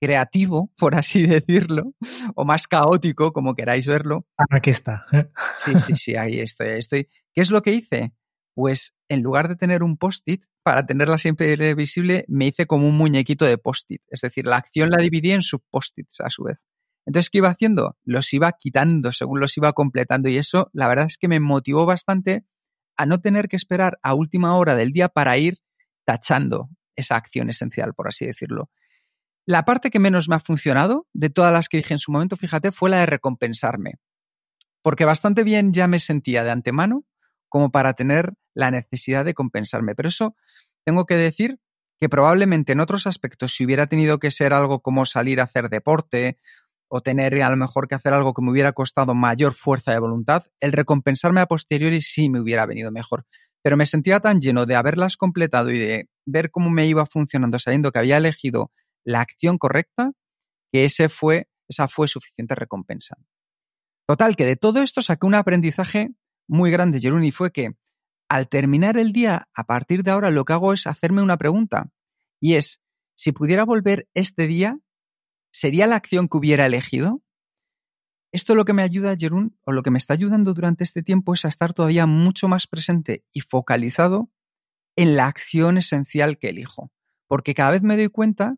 creativo, 0.00 0.70
por 0.78 0.94
así 0.94 1.26
decirlo, 1.26 1.94
o 2.34 2.44
más 2.44 2.66
caótico, 2.66 3.32
como 3.32 3.54
queráis 3.54 3.86
verlo. 3.86 4.26
Aquí 4.50 4.70
está. 4.70 5.06
Sí, 5.56 5.78
sí, 5.78 5.96
sí, 5.96 6.16
ahí 6.16 6.40
estoy, 6.40 6.68
ahí 6.68 6.78
estoy. 6.78 7.08
¿Qué 7.32 7.40
es 7.40 7.50
lo 7.50 7.62
que 7.62 7.72
hice? 7.72 8.12
Pues 8.54 8.94
en 9.08 9.22
lugar 9.22 9.48
de 9.48 9.56
tener 9.56 9.82
un 9.82 9.96
post-it, 9.96 10.44
para 10.62 10.86
tenerla 10.86 11.18
siempre 11.18 11.74
visible, 11.74 12.24
me 12.28 12.46
hice 12.46 12.66
como 12.66 12.88
un 12.88 12.96
muñequito 12.96 13.44
de 13.44 13.58
post-it. 13.58 14.02
Es 14.08 14.22
decir, 14.22 14.46
la 14.46 14.56
acción 14.56 14.90
la 14.90 15.02
dividí 15.02 15.32
en 15.32 15.42
sub-post-its 15.42 16.20
a 16.20 16.30
su 16.30 16.44
vez. 16.44 16.64
Entonces, 17.06 17.30
¿qué 17.30 17.38
iba 17.38 17.48
haciendo? 17.48 17.96
Los 18.04 18.32
iba 18.32 18.50
quitando 18.52 19.12
según 19.12 19.40
los 19.40 19.56
iba 19.56 19.72
completando 19.72 20.28
y 20.28 20.36
eso, 20.36 20.70
la 20.72 20.88
verdad 20.88 21.06
es 21.06 21.18
que 21.18 21.28
me 21.28 21.40
motivó 21.40 21.86
bastante 21.86 22.44
a 22.96 23.06
no 23.06 23.20
tener 23.20 23.48
que 23.48 23.56
esperar 23.56 23.98
a 24.02 24.14
última 24.14 24.56
hora 24.56 24.76
del 24.76 24.92
día 24.92 25.08
para 25.08 25.36
ir 25.36 25.58
tachando 26.04 26.70
esa 26.96 27.16
acción 27.16 27.50
esencial, 27.50 27.94
por 27.94 28.08
así 28.08 28.24
decirlo. 28.24 28.70
La 29.46 29.64
parte 29.64 29.90
que 29.90 29.98
menos 29.98 30.28
me 30.28 30.36
ha 30.36 30.40
funcionado 30.40 31.06
de 31.12 31.28
todas 31.28 31.52
las 31.52 31.68
que 31.68 31.76
dije 31.78 31.94
en 31.94 31.98
su 31.98 32.12
momento, 32.12 32.36
fíjate, 32.36 32.72
fue 32.72 32.88
la 32.88 33.00
de 33.00 33.06
recompensarme. 33.06 33.94
Porque 34.80 35.04
bastante 35.04 35.44
bien 35.44 35.72
ya 35.72 35.86
me 35.86 35.98
sentía 35.98 36.44
de 36.44 36.50
antemano 36.50 37.04
como 37.48 37.70
para 37.70 37.94
tener 37.94 38.34
la 38.54 38.70
necesidad 38.70 39.24
de 39.24 39.34
compensarme. 39.34 39.94
Pero 39.94 40.08
eso 40.08 40.36
tengo 40.84 41.04
que 41.04 41.16
decir 41.16 41.58
que 42.00 42.08
probablemente 42.08 42.72
en 42.72 42.80
otros 42.80 43.06
aspectos, 43.06 43.54
si 43.54 43.64
hubiera 43.64 43.86
tenido 43.86 44.18
que 44.18 44.30
ser 44.30 44.52
algo 44.52 44.80
como 44.80 45.06
salir 45.06 45.40
a 45.40 45.44
hacer 45.44 45.68
deporte 45.68 46.38
o 46.96 47.00
tener 47.00 47.42
a 47.42 47.50
lo 47.50 47.56
mejor 47.56 47.88
que 47.88 47.96
hacer 47.96 48.12
algo 48.12 48.34
que 48.34 48.40
me 48.40 48.52
hubiera 48.52 48.70
costado 48.70 49.16
mayor 49.16 49.54
fuerza 49.54 49.90
de 49.90 49.98
voluntad, 49.98 50.44
el 50.60 50.70
recompensarme 50.70 51.40
a 51.40 51.46
posteriori 51.46 52.00
sí 52.02 52.30
me 52.30 52.38
hubiera 52.38 52.66
venido 52.66 52.92
mejor. 52.92 53.26
Pero 53.64 53.76
me 53.76 53.84
sentía 53.84 54.20
tan 54.20 54.40
lleno 54.40 54.64
de 54.64 54.76
haberlas 54.76 55.16
completado 55.16 55.72
y 55.72 55.78
de 55.80 56.08
ver 56.24 56.52
cómo 56.52 56.70
me 56.70 56.86
iba 56.86 57.04
funcionando 57.04 57.58
sabiendo 57.58 57.90
que 57.90 57.98
había 57.98 58.18
elegido 58.18 58.70
la 59.04 59.22
acción 59.22 59.58
correcta, 59.58 60.12
que 60.70 60.84
ese 60.84 61.08
fue, 61.08 61.48
esa 61.68 61.88
fue 61.88 62.06
suficiente 62.06 62.54
recompensa. 62.54 63.16
Total, 64.06 64.36
que 64.36 64.44
de 64.44 64.54
todo 64.54 64.80
esto 64.80 65.02
saqué 65.02 65.26
un 65.26 65.34
aprendizaje 65.34 66.10
muy 66.46 66.70
grande, 66.70 67.00
Jerún, 67.00 67.24
y 67.24 67.32
fue 67.32 67.50
que 67.50 67.72
al 68.28 68.48
terminar 68.48 68.98
el 68.98 69.10
día, 69.10 69.48
a 69.52 69.64
partir 69.64 70.04
de 70.04 70.12
ahora 70.12 70.30
lo 70.30 70.44
que 70.44 70.52
hago 70.52 70.72
es 70.72 70.86
hacerme 70.86 71.22
una 71.22 71.38
pregunta, 71.38 71.90
y 72.40 72.54
es, 72.54 72.80
si 73.16 73.32
pudiera 73.32 73.64
volver 73.64 74.06
este 74.14 74.46
día, 74.46 74.78
¿sería 75.54 75.86
la 75.86 75.94
acción 75.94 76.26
que 76.26 76.36
hubiera 76.36 76.66
elegido? 76.66 77.22
Esto 78.32 78.56
lo 78.56 78.64
que 78.64 78.72
me 78.72 78.82
ayuda, 78.82 79.14
Jerún, 79.16 79.56
o 79.64 79.70
lo 79.70 79.84
que 79.84 79.92
me 79.92 79.98
está 79.98 80.12
ayudando 80.12 80.52
durante 80.52 80.82
este 80.82 81.04
tiempo 81.04 81.32
es 81.32 81.44
a 81.44 81.48
estar 81.48 81.72
todavía 81.72 82.06
mucho 82.06 82.48
más 82.48 82.66
presente 82.66 83.24
y 83.32 83.40
focalizado 83.40 84.32
en 84.96 85.14
la 85.14 85.28
acción 85.28 85.78
esencial 85.78 86.38
que 86.38 86.48
elijo. 86.48 86.90
Porque 87.28 87.54
cada 87.54 87.70
vez 87.70 87.82
me 87.82 87.96
doy 87.96 88.08
cuenta 88.08 88.56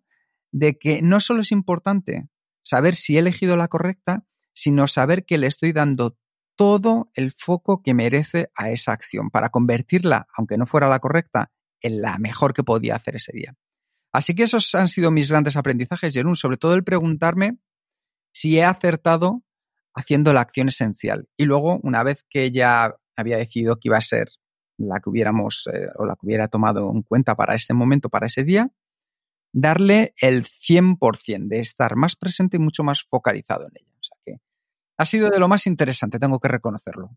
de 0.53 0.79
que 0.79 1.03
no 1.03 1.21
solo 1.21 1.43
es 1.43 1.53
importante 1.53 2.31
saber 2.63 2.95
si 2.95 3.17
he 3.17 3.19
elegido 3.19 3.59
la 3.59 3.69
correcta, 3.69 4.25
sino 4.55 4.89
saber 4.89 5.27
que 5.27 5.37
le 5.37 5.49
estoy 5.49 5.73
dando 5.73 6.19
todo 6.57 7.11
el 7.13 7.31
foco 7.31 7.83
que 7.83 7.93
merece 7.93 8.51
a 8.57 8.71
esa 8.71 8.93
acción 8.93 9.29
para 9.29 9.51
convertirla, 9.51 10.29
aunque 10.35 10.57
no 10.57 10.65
fuera 10.65 10.89
la 10.89 11.01
correcta, 11.01 11.53
en 11.83 12.01
la 12.01 12.17
mejor 12.17 12.55
que 12.55 12.65
podía 12.65 12.97
hacer 12.97 13.17
ese 13.17 13.33
día. 13.35 13.55
Así 14.17 14.35
que 14.35 14.45
esos 14.45 14.75
han 14.75 14.89
sido 14.89 15.11
mis 15.11 15.29
grandes 15.31 15.59
aprendizajes, 15.59 16.15
Jerún, 16.15 16.37
sobre 16.37 16.57
todo 16.57 16.73
el 16.73 16.85
preguntarme 16.85 17.59
si 18.33 18.57
he 18.57 18.65
acertado 18.65 19.43
haciendo 19.95 20.33
la 20.33 20.41
acción 20.41 20.69
esencial. 20.69 21.29
Y 21.37 21.45
luego, 21.45 21.81
una 21.83 22.03
vez 22.03 22.25
que 22.31 22.51
ya 22.51 22.97
había 23.15 23.37
decidido 23.37 23.77
que 23.77 23.89
iba 23.89 23.99
a 23.99 24.01
ser 24.01 24.29
la 24.79 25.01
que 25.01 25.11
hubiéramos 25.11 25.69
eh, 25.71 25.89
o 25.97 26.07
la 26.07 26.15
que 26.15 26.25
hubiera 26.27 26.49
tomado 26.49 26.91
en 26.91 27.03
cuenta 27.03 27.35
para 27.35 27.55
ese 27.55 27.75
momento, 27.75 28.09
para 28.09 28.27
ese 28.27 28.43
día, 28.43 28.71
darle 29.53 30.15
el 30.23 30.45
100% 30.45 31.49
de 31.49 31.61
estar 31.61 31.95
más 31.97 32.17
presente 32.17 32.57
y 32.57 32.61
mucho 32.61 32.83
más 32.85 33.03
focalizado 33.03 33.67
en 33.67 33.73
ella. 33.75 33.95
O 34.01 34.03
sea 34.03 34.17
que 34.25 34.41
ha 34.97 35.05
sido 35.05 35.29
de 35.29 35.39
lo 35.39 35.49
más 35.49 35.67
interesante, 35.67 36.19
tengo 36.19 36.41
que 36.41 36.49
reconocerlo. 36.49 37.11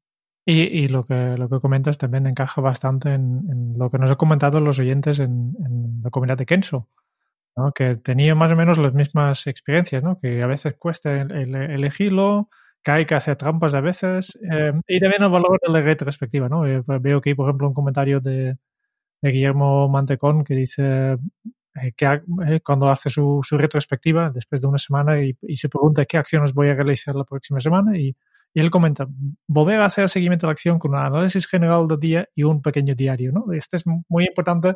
Y, 0.46 0.88
lo, 0.88 1.06
que, 1.06 1.36
lo 1.38 1.48
que 1.48 1.60
comentas 1.60 2.00
también 2.00 2.26
encaja 2.26 2.60
bastante 2.60 3.14
en, 3.14 3.76
lo 3.78 3.92
que 3.92 4.00
nos 4.00 4.10
han 4.10 4.16
comentado 4.16 4.60
los 4.60 4.80
oyentes 4.80 5.20
en, 5.20 5.54
la 6.04 6.10
comunidad 6.10 6.40
de 6.40 6.48
Kenso, 6.48 6.88
¿no? 7.56 7.72
que 7.72 7.98
tenía 7.98 8.34
más 8.34 8.52
o 8.52 8.56
menos 8.56 8.80
las 8.80 8.96
mismas 8.96 9.46
experiencias, 9.46 10.04
que 10.20 10.42
a 10.42 10.48
veces 10.48 10.74
cuesta 10.80 11.14
elegirlo, 11.14 12.50
que 12.82 12.92
hay 12.92 13.06
que 13.06 13.14
hacer 13.14 13.36
trampas 13.36 13.76
a 13.76 13.82
veces, 13.82 14.40
eh, 14.52 14.74
y 14.88 15.00
también 15.00 15.22
el 15.22 15.30
valor 15.30 15.60
de 15.64 15.72
la 15.72 15.82
retrospectiva. 15.82 16.50
¿no? 16.50 16.66
Eh, 16.66 16.82
veo 17.00 17.20
aquí, 17.20 17.36
por 17.36 17.48
ejemplo, 17.48 17.68
un 17.68 17.76
comentario 17.76 18.20
de, 18.20 18.58
de 19.22 19.32
Guillermo 19.32 19.88
Mantecón 19.88 20.44
que 20.44 20.56
dice 20.56 21.18
eh, 21.76 21.92
que 21.96 22.22
eh, 22.48 22.62
cuando 22.62 22.90
hace 22.90 23.10
su, 23.10 23.42
su, 23.44 23.58
retrospectiva 23.58 24.32
después 24.32 24.62
de 24.62 24.68
una 24.68 24.78
semana 24.78 25.22
y, 25.22 25.38
y, 25.42 25.56
se 25.58 25.70
pregunta 25.70 26.06
qué 26.06 26.18
acciones 26.18 26.54
voy 26.54 26.70
a 26.70 26.74
realizar 26.74 27.16
la 27.16 27.24
próxima 27.24 27.60
semana 27.60 27.98
y, 27.98 28.16
y, 28.54 28.60
él 28.60 28.72
comenta, 28.72 29.08
volver 29.48 29.82
a 29.82 29.86
hacer 29.86 30.10
seguimiento 30.10 30.46
de 30.46 30.50
la 30.50 30.54
acción 30.54 30.80
con 30.80 30.92
un 30.92 30.98
análisis 30.98 31.48
general 31.48 31.88
del 31.88 32.00
día 32.00 32.30
y 32.36 32.44
un 32.44 32.62
pequeño 32.62 32.96
diario. 32.96 33.32
¿no? 33.32 33.52
Este 33.54 33.78
es 33.78 33.84
muy 33.86 34.26
importante 34.26 34.76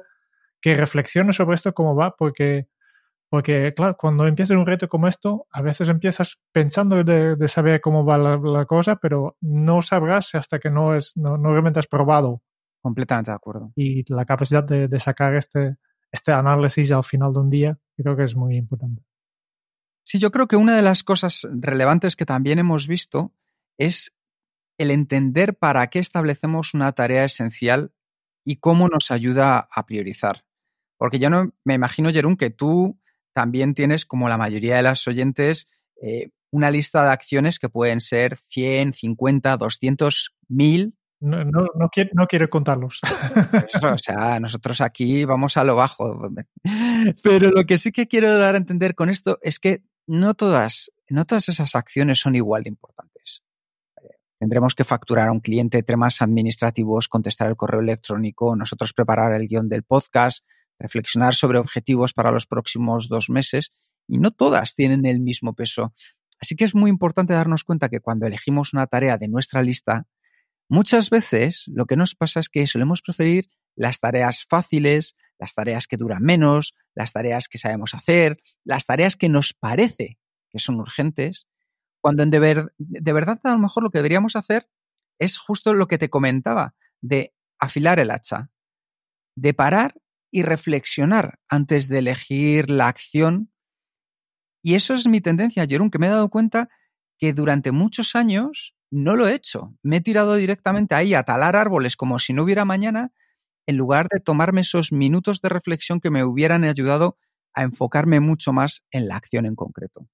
que 0.61 0.75
reflexione 0.75 1.33
sobre 1.33 1.55
esto 1.55 1.73
cómo 1.73 1.95
va 1.95 2.15
porque, 2.15 2.67
porque 3.29 3.73
claro, 3.75 3.97
cuando 3.97 4.27
empiezas 4.27 4.55
un 4.57 4.65
reto 4.65 4.87
como 4.87 5.07
esto, 5.07 5.47
a 5.51 5.61
veces 5.61 5.89
empiezas 5.89 6.39
pensando 6.51 7.03
de, 7.03 7.35
de 7.35 7.47
saber 7.47 7.81
cómo 7.81 8.05
va 8.05 8.17
la, 8.17 8.37
la, 8.37 8.65
cosa, 8.65 8.95
pero 8.95 9.37
no 9.41 9.81
sabrás 9.81 10.35
hasta 10.35 10.59
que 10.59 10.69
no, 10.69 10.95
es, 10.95 11.17
no, 11.17 11.37
no 11.37 11.51
realmente 11.51 11.79
has 11.79 11.87
probado. 11.87 12.41
Completamente 12.81 13.31
de 13.31 13.35
acuerdo. 13.35 13.71
Y 13.75 14.11
la 14.13 14.25
capacidad 14.25 14.63
de, 14.63 14.87
de 14.87 14.99
sacar 14.99 15.35
este, 15.35 15.77
este 16.11 16.31
análisis 16.31 16.91
al 16.91 17.03
final 17.03 17.33
de 17.33 17.39
un 17.39 17.49
día, 17.49 17.77
creo 17.97 18.15
que 18.15 18.23
es 18.23 18.35
muy 18.35 18.55
importante. 18.55 19.03
Sí, 20.03 20.19
yo 20.19 20.31
creo 20.31 20.47
que 20.47 20.57
una 20.57 20.75
de 20.75 20.81
las 20.81 21.03
cosas 21.03 21.47
relevantes 21.51 22.15
que 22.15 22.25
también 22.25 22.59
hemos 22.59 22.87
visto 22.87 23.33
es 23.77 24.13
el 24.77 24.91
entender 24.91 25.55
para 25.55 25.87
qué 25.87 25.99
establecemos 25.99 26.73
una 26.73 26.91
tarea 26.91 27.25
esencial 27.25 27.91
y 28.45 28.57
cómo 28.57 28.87
nos 28.89 29.11
ayuda 29.11 29.67
a 29.71 29.85
priorizar. 29.85 30.43
Porque 30.97 31.19
yo 31.19 31.29
no 31.29 31.53
me 31.63 31.73
imagino, 31.75 32.11
Jerón, 32.11 32.37
que 32.37 32.49
tú 32.49 32.99
también 33.33 33.73
tienes, 33.73 34.05
como 34.05 34.29
la 34.29 34.37
mayoría 34.37 34.75
de 34.75 34.83
las 34.83 35.07
oyentes, 35.07 35.67
eh, 36.01 36.29
una 36.51 36.69
lista 36.69 37.03
de 37.03 37.11
acciones 37.11 37.59
que 37.59 37.69
pueden 37.69 37.99
ser 37.99 38.37
100, 38.37 38.93
50, 38.93 39.57
200, 39.57 40.35
1000 40.49 40.93
no, 41.23 41.45
no, 41.45 41.67
no, 41.75 41.89
quiero, 41.89 42.09
no 42.15 42.27
quiero 42.27 42.49
contarlos. 42.49 42.99
Eso, 43.73 43.93
o 43.93 43.97
sea, 43.97 44.41
nosotros 44.41 44.81
aquí 44.81 45.23
vamos 45.23 45.55
a 45.55 45.63
lo 45.63 45.77
bajo. 45.77 46.29
Pero 47.23 47.49
lo 47.49 47.63
que 47.63 47.77
sí 47.77 47.93
que 47.93 48.09
quiero 48.09 48.37
dar 48.37 48.55
a 48.55 48.57
entender 48.57 48.93
con 48.93 49.09
esto 49.09 49.39
es 49.41 49.57
que 49.57 49.83
no 50.05 50.33
todas, 50.33 50.91
no 51.07 51.23
todas 51.23 51.47
esas 51.47 51.75
acciones 51.75 52.19
son 52.19 52.35
igual 52.35 52.63
de 52.63 52.71
importantes. 52.71 53.12
Tendremos 54.43 54.75
que 54.75 54.83
facturar 54.83 55.29
a 55.29 55.31
un 55.31 55.39
cliente 55.39 55.83
temas 55.83 56.21
administrativos, 56.21 57.07
contestar 57.07 57.47
el 57.47 57.55
correo 57.55 57.79
electrónico, 57.79 58.57
nosotros 58.57 58.91
preparar 58.91 59.31
el 59.31 59.47
guion 59.47 59.69
del 59.69 59.83
podcast, 59.83 60.43
reflexionar 60.77 61.33
sobre 61.33 61.59
objetivos 61.59 62.11
para 62.11 62.29
los 62.29 62.45
próximos 62.45 63.07
dos 63.07 63.29
meses 63.29 63.71
y 64.05 64.17
no 64.17 64.31
todas 64.31 64.75
tienen 64.75 65.05
el 65.05 65.21
mismo 65.21 65.53
peso. 65.53 65.93
Así 66.41 66.57
que 66.57 66.65
es 66.65 66.75
muy 66.75 66.89
importante 66.89 67.31
darnos 67.31 67.63
cuenta 67.63 67.87
que 67.87 68.01
cuando 68.01 68.27
elegimos 68.27 68.73
una 68.73 68.85
tarea 68.85 69.15
de 69.15 69.29
nuestra 69.29 69.61
lista, 69.61 70.07
Muchas 70.69 71.09
veces 71.09 71.65
lo 71.67 71.85
que 71.85 71.95
nos 71.97 72.15
pasa 72.15 72.39
es 72.39 72.49
que 72.49 72.65
solemos 72.67 73.01
preferir 73.01 73.49
las 73.75 73.99
tareas 73.99 74.45
fáciles, 74.49 75.15
las 75.37 75.53
tareas 75.53 75.87
que 75.87 75.97
duran 75.97 76.23
menos, 76.23 76.73
las 76.95 77.11
tareas 77.11 77.47
que 77.47 77.57
sabemos 77.59 77.93
hacer, 77.93 78.37
las 78.63 78.85
tareas 78.85 79.15
que 79.15 79.29
nos 79.29 79.53
parece 79.53 80.17
que 80.49 80.59
son 80.59 80.79
urgentes, 80.79 81.47
cuando 82.03 82.21
en 82.21 82.31
de, 82.31 83.13
verdad 83.13 83.39
a 83.45 83.53
lo 83.53 83.59
mejor 83.59 83.81
lo 83.81 83.89
que 83.89 83.99
deberíamos 83.99 84.35
hacer 84.35 84.67
es 85.19 85.37
justo 85.37 85.73
lo 85.73 85.87
que 85.87 85.97
te 85.97 86.09
comentaba, 86.09 86.75
de 87.01 87.33
afilar 87.59 87.97
el 87.97 88.11
hacha, 88.11 88.51
de 89.37 89.53
parar 89.53 89.95
y 90.29 90.41
reflexionar 90.41 91.39
antes 91.47 91.87
de 91.87 91.99
elegir 91.99 92.69
la 92.69 92.89
acción. 92.89 93.53
Y 94.61 94.75
eso 94.75 94.93
es 94.95 95.07
mi 95.07 95.21
tendencia, 95.21 95.65
Jerón, 95.65 95.89
que 95.89 95.97
me 95.97 96.07
he 96.07 96.09
dado 96.09 96.27
cuenta 96.27 96.67
que 97.17 97.31
durante 97.31 97.71
muchos 97.71 98.17
años 98.17 98.75
no 98.91 99.15
lo 99.15 99.29
he 99.29 99.33
hecho. 99.33 99.73
Me 99.81 99.97
he 99.97 100.01
tirado 100.01 100.35
directamente 100.35 100.95
ahí 100.95 101.13
a 101.13 101.23
talar 101.23 101.55
árboles 101.55 101.95
como 101.95 102.19
si 102.19 102.33
no 102.33 102.43
hubiera 102.43 102.65
mañana, 102.65 103.13
en 103.65 103.77
lugar 103.77 104.09
de 104.13 104.19
tomarme 104.19 104.59
esos 104.59 104.91
minutos 104.91 105.39
de 105.39 105.47
reflexión 105.47 106.01
que 106.01 106.11
me 106.11 106.25
hubieran 106.25 106.65
ayudado 106.65 107.17
a 107.53 107.63
enfocarme 107.63 108.19
mucho 108.19 108.51
más 108.51 108.83
en 108.91 109.07
la 109.07 109.15
acción 109.15 109.45
en 109.45 109.55
concreto. 109.55 110.09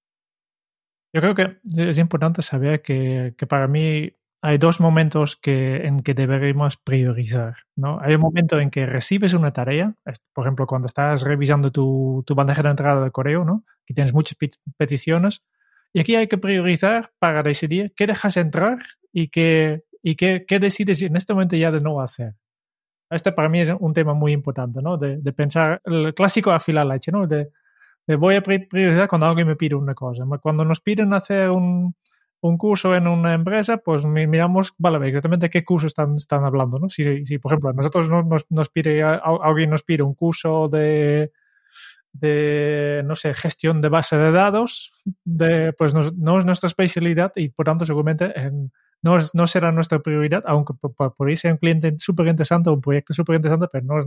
Yo 1.13 1.21
creo 1.21 1.35
que 1.35 1.57
es 1.89 1.97
importante 1.97 2.41
saber 2.41 2.81
que, 2.81 3.33
para 3.47 3.67
mí 3.67 4.11
hay 4.41 4.57
dos 4.57 4.79
momentos 4.79 5.35
que, 5.35 5.87
en 5.87 5.99
que 5.99 6.13
deberíamos 6.13 6.77
priorizar. 6.77 7.55
¿no? 7.75 7.99
Hay 8.01 8.15
un 8.15 8.21
momento 8.21 8.59
en 8.59 8.69
que 8.69 8.85
recibes 8.85 9.33
una 9.33 9.51
tarea, 9.51 9.95
por 10.33 10.45
ejemplo, 10.45 10.67
cuando 10.67 10.85
estás 10.85 11.23
revisando 11.23 11.71
tu, 11.71 12.23
tu 12.25 12.35
bandeja 12.35 12.61
de 12.63 12.69
entrada 12.69 13.03
de 13.03 13.11
correo, 13.11 13.43
¿no? 13.43 13.65
que 13.85 13.93
tienes 13.93 14.13
muchas 14.13 14.37
peticiones, 14.77 15.43
y 15.91 15.99
aquí 16.01 16.15
hay 16.15 16.27
que 16.27 16.37
priorizar 16.37 17.11
para 17.17 17.41
decidir 17.41 17.93
qué 17.95 18.05
dejas 18.05 18.37
entrar 18.37 18.77
y 19.11 19.29
qué, 19.29 19.83
y 20.03 20.15
qué, 20.15 20.45
qué 20.47 20.59
decides 20.59 21.01
en 21.01 21.15
este 21.15 21.33
momento 21.33 21.55
ya 21.55 21.71
de 21.71 21.81
no 21.81 21.99
hacer. 21.99 22.35
Este 23.09 23.31
para 23.31 23.49
mí 23.49 23.61
es 23.61 23.71
un 23.79 23.93
tema 23.93 24.13
muy 24.13 24.31
importante, 24.31 24.83
¿no? 24.83 24.97
De, 24.97 25.17
de 25.17 25.33
pensar, 25.33 25.81
el 25.83 26.13
clásico 26.13 26.51
afilar 26.51 26.85
la 26.85 26.93
leche, 26.93 27.11
¿no? 27.11 27.25
De, 27.25 27.49
voy 28.15 28.35
a 28.35 28.41
priorizar 28.41 29.07
cuando 29.07 29.27
alguien 29.27 29.47
me 29.47 29.55
pide 29.55 29.75
una 29.75 29.93
cosa. 29.93 30.25
Cuando 30.41 30.65
nos 30.65 30.79
piden 30.81 31.13
hacer 31.13 31.49
un, 31.49 31.95
un 32.41 32.57
curso 32.57 32.95
en 32.95 33.07
una 33.07 33.33
empresa, 33.33 33.77
pues 33.77 34.05
miramos, 34.05 34.73
vale, 34.77 35.07
exactamente 35.07 35.49
qué 35.49 35.63
curso 35.63 35.87
están, 35.87 36.15
están 36.15 36.45
hablando, 36.45 36.79
¿no? 36.79 36.89
Si, 36.89 37.25
si 37.25 37.37
por 37.37 37.51
ejemplo, 37.51 37.73
nosotros 37.73 38.09
nos, 38.09 38.45
nos 38.49 38.69
pide, 38.69 39.03
alguien 39.03 39.69
nos 39.69 39.83
pide 39.83 40.03
un 40.03 40.15
curso 40.15 40.67
de 40.69 41.31
de, 42.11 43.03
no 43.05 43.15
sé, 43.15 43.33
gestión 43.33 43.81
de 43.81 43.89
base 43.89 44.17
de 44.17 44.31
dados, 44.31 44.91
de, 45.23 45.73
pues 45.73 45.93
no, 45.93 46.01
no 46.17 46.39
es 46.39 46.45
nuestra 46.45 46.67
especialidad 46.67 47.31
y 47.35 47.49
por 47.49 47.65
tanto 47.65 47.85
seguramente 47.85 48.33
no, 49.01 49.17
es, 49.17 49.33
no 49.35 49.47
será 49.47 49.71
nuestra 49.71 49.99
prioridad, 49.99 50.43
aunque 50.47 50.73
por, 50.73 51.15
por 51.15 51.29
ahí 51.29 51.35
sea 51.35 51.51
un 51.51 51.57
cliente 51.57 51.93
súper 51.97 52.27
interesante 52.27 52.69
un 52.69 52.81
proyecto 52.81 53.13
súper 53.13 53.35
interesante, 53.35 53.67
pero 53.71 53.85
no 53.85 53.99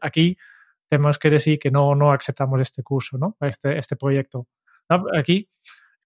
aquí 0.00 0.36
tenemos 0.88 1.18
que 1.18 1.30
decir 1.30 1.58
que 1.58 1.70
no, 1.70 1.94
no 1.94 2.12
aceptamos 2.12 2.60
este 2.60 2.82
curso, 2.82 3.18
¿no? 3.18 3.36
este, 3.40 3.78
este 3.78 3.96
proyecto. 3.96 4.46
Aquí 5.18 5.48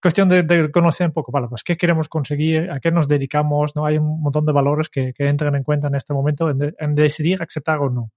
cuestión 0.00 0.28
de, 0.28 0.42
de, 0.42 0.70
conocer 0.70 1.06
un 1.06 1.12
poco, 1.12 1.30
vale, 1.30 1.48
pues 1.48 1.62
qué 1.62 1.76
queremos 1.76 2.08
conseguir, 2.08 2.70
a 2.70 2.80
qué 2.80 2.90
nos 2.90 3.06
dedicamos, 3.06 3.76
¿no? 3.76 3.84
Hay 3.84 3.98
un 3.98 4.22
montón 4.22 4.46
de 4.46 4.52
valores 4.52 4.88
que, 4.88 5.12
que 5.12 5.28
entran 5.28 5.54
en 5.54 5.62
cuenta 5.62 5.88
en 5.88 5.94
este 5.94 6.14
momento 6.14 6.48
en, 6.48 6.74
en 6.78 6.94
decidir 6.94 7.42
aceptar 7.42 7.80
o 7.80 7.90
no. 7.90 8.10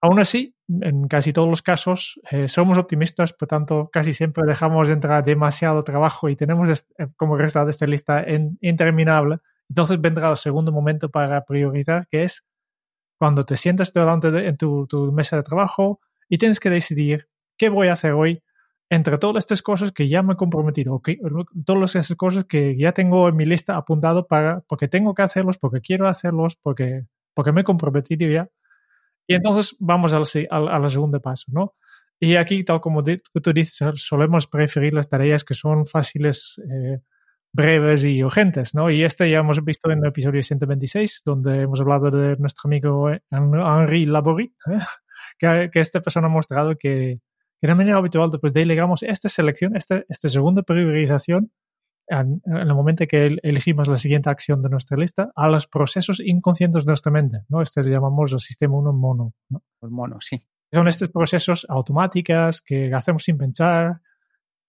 Aún 0.00 0.20
así, 0.20 0.54
en 0.68 1.08
casi 1.08 1.32
todos 1.32 1.48
los 1.48 1.62
casos, 1.62 2.20
eh, 2.30 2.46
somos 2.46 2.76
optimistas, 2.76 3.32
por 3.32 3.48
tanto, 3.48 3.88
casi 3.90 4.12
siempre 4.12 4.44
dejamos 4.46 4.90
entrar 4.90 5.24
demasiado 5.24 5.82
trabajo 5.82 6.28
y 6.28 6.36
tenemos 6.36 6.86
eh, 6.98 7.06
como 7.16 7.36
resultado 7.36 7.70
esta 7.70 7.86
lista 7.86 8.22
en, 8.22 8.58
interminable. 8.60 9.38
Entonces 9.68 9.98
vendrá 10.00 10.30
el 10.30 10.36
segundo 10.36 10.72
momento 10.72 11.08
para 11.08 11.42
priorizar, 11.46 12.06
que 12.08 12.24
es 12.24 12.46
cuando 13.18 13.44
te 13.44 13.56
sientas 13.56 13.92
delante 13.92 14.30
de 14.30 14.48
en 14.48 14.56
tu, 14.56 14.86
tu 14.86 15.12
mesa 15.12 15.36
de 15.36 15.42
trabajo 15.42 16.00
y 16.28 16.38
tienes 16.38 16.60
que 16.60 16.70
decidir 16.70 17.28
qué 17.56 17.68
voy 17.68 17.88
a 17.88 17.92
hacer 17.92 18.12
hoy 18.12 18.42
entre 18.90 19.18
todas 19.18 19.44
estas 19.44 19.62
cosas 19.62 19.92
que 19.92 20.08
ya 20.08 20.22
me 20.22 20.34
he 20.34 20.36
comprometido, 20.36 20.94
okay, 20.94 21.18
todas 21.64 21.96
esas 21.96 22.16
cosas 22.16 22.44
que 22.44 22.76
ya 22.76 22.92
tengo 22.92 23.28
en 23.28 23.36
mi 23.36 23.44
lista 23.44 23.76
apuntado 23.76 24.26
para, 24.26 24.60
porque 24.68 24.88
tengo 24.88 25.14
que 25.14 25.22
hacerlos, 25.22 25.58
porque 25.58 25.80
quiero 25.80 26.06
hacerlos, 26.06 26.56
porque, 26.56 27.06
porque 27.34 27.52
me 27.52 27.62
he 27.62 27.64
comprometido 27.64 28.30
ya. 28.30 28.48
Y 29.26 29.34
entonces 29.34 29.74
vamos 29.80 30.12
al, 30.12 30.24
al, 30.50 30.68
al 30.68 30.90
segundo 30.90 31.20
paso, 31.20 31.46
¿no? 31.48 31.74
Y 32.20 32.36
aquí, 32.36 32.64
tal 32.64 32.80
como 32.80 33.02
tú 33.02 33.52
dices, 33.52 33.78
solemos 33.96 34.46
preferir 34.46 34.94
las 34.94 35.08
tareas 35.08 35.44
que 35.44 35.54
son 35.54 35.86
fáciles, 35.86 36.60
eh, 36.70 37.00
breves 37.54 38.04
y 38.04 38.22
urgentes, 38.22 38.74
¿no? 38.74 38.90
Y 38.90 39.04
este 39.04 39.30
ya 39.30 39.38
hemos 39.38 39.64
visto 39.64 39.90
en 39.90 40.00
el 40.00 40.06
episodio 40.06 40.42
126, 40.42 41.22
donde 41.24 41.62
hemos 41.62 41.80
hablado 41.80 42.10
de 42.10 42.36
nuestro 42.36 42.66
amigo 42.68 43.08
Henri 43.30 44.06
Laborie, 44.06 44.52
¿eh? 44.66 44.78
que, 45.38 45.70
que 45.72 45.80
esta 45.80 46.00
persona 46.00 46.26
ha 46.26 46.30
mostrado 46.30 46.76
que, 46.76 47.20
que 47.60 47.66
de 47.66 47.74
manera 47.76 47.98
habitual 47.98 48.30
pues 48.40 48.52
delegamos 48.52 49.04
esta 49.04 49.28
selección, 49.28 49.76
esta, 49.76 50.02
esta 50.08 50.28
segunda 50.28 50.62
priorización 50.62 51.52
en, 52.08 52.42
en, 52.44 52.56
el 52.56 52.74
momento 52.74 53.06
que 53.06 53.38
elegimos 53.40 53.86
la 53.86 53.96
siguiente 53.96 54.30
acción 54.30 54.60
de 54.60 54.68
nuestra 54.68 54.96
lista 54.96 55.30
a 55.36 55.48
los 55.48 55.68
procesos 55.68 56.20
inconscientes 56.20 56.84
de 56.84 56.90
nuestra 56.90 57.12
mente, 57.12 57.44
¿no? 57.48 57.62
Este 57.62 57.84
le 57.84 57.90
llamamos 57.90 58.32
el 58.32 58.40
sistema 58.40 58.76
1 58.76 58.92
mono, 58.92 59.32
¿no? 59.48 59.62
El 59.80 59.90
mono, 59.90 60.16
sí. 60.20 60.44
Son 60.72 60.88
estos 60.88 61.08
procesos 61.10 61.64
automáticos 61.68 62.60
que 62.62 62.92
hacemos 62.92 63.22
sin 63.22 63.38
pensar. 63.38 64.00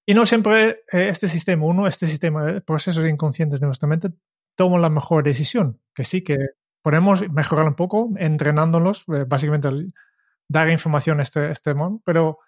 Y 0.06 0.14
no 0.14 0.26
siempre 0.26 0.84
eh, 0.92 1.10
este 1.10 1.28
sistema 1.28 1.66
1, 1.66 1.88
este 1.88 2.08
sistema 2.08 2.46
de 2.46 2.62
procesos 2.62 3.08
inconscientes 3.08 3.60
de 3.60 3.66
nuestra 3.66 3.88
mente, 3.88 4.10
toma 4.56 4.78
la 4.80 4.90
mejor 4.90 5.24
decisión. 5.24 5.80
Que 5.94 6.04
sí, 6.04 6.24
que 6.24 6.38
podemos 6.82 7.28
mejorar 7.30 7.66
un 7.68 7.76
poco 7.76 8.12
entrenándolos, 8.18 9.06
eh, 9.08 9.26
básicamente 9.28 9.70
dar 10.48 10.70
información 10.70 11.20
a 11.20 11.24
este, 11.24 11.52
este 11.52 11.74
mono, 11.74 12.02
pero 12.06 12.40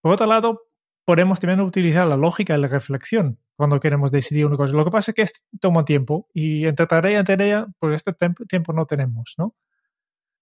por 0.00 0.12
otro 0.12 0.26
lado, 0.26 0.62
podemos 1.04 1.40
también 1.40 1.60
utilizar 1.60 2.06
la 2.06 2.16
lógica 2.16 2.54
y 2.56 2.60
la 2.60 2.68
reflexión 2.68 3.38
cuando 3.56 3.80
queremos 3.80 4.10
decidir 4.10 4.46
una 4.46 4.56
cosa. 4.56 4.74
Lo 4.74 4.84
que 4.84 4.90
pasa 4.90 5.10
es 5.10 5.14
que 5.14 5.22
esto 5.22 5.40
toma 5.60 5.84
tiempo 5.84 6.28
y 6.34 6.66
entre 6.66 6.86
tarea 6.86 7.20
y 7.20 7.24
tarea, 7.24 7.66
pues 7.78 7.96
este 7.96 8.12
tiempo 8.48 8.72
no 8.72 8.86
tenemos, 8.86 9.34
¿no? 9.38 9.54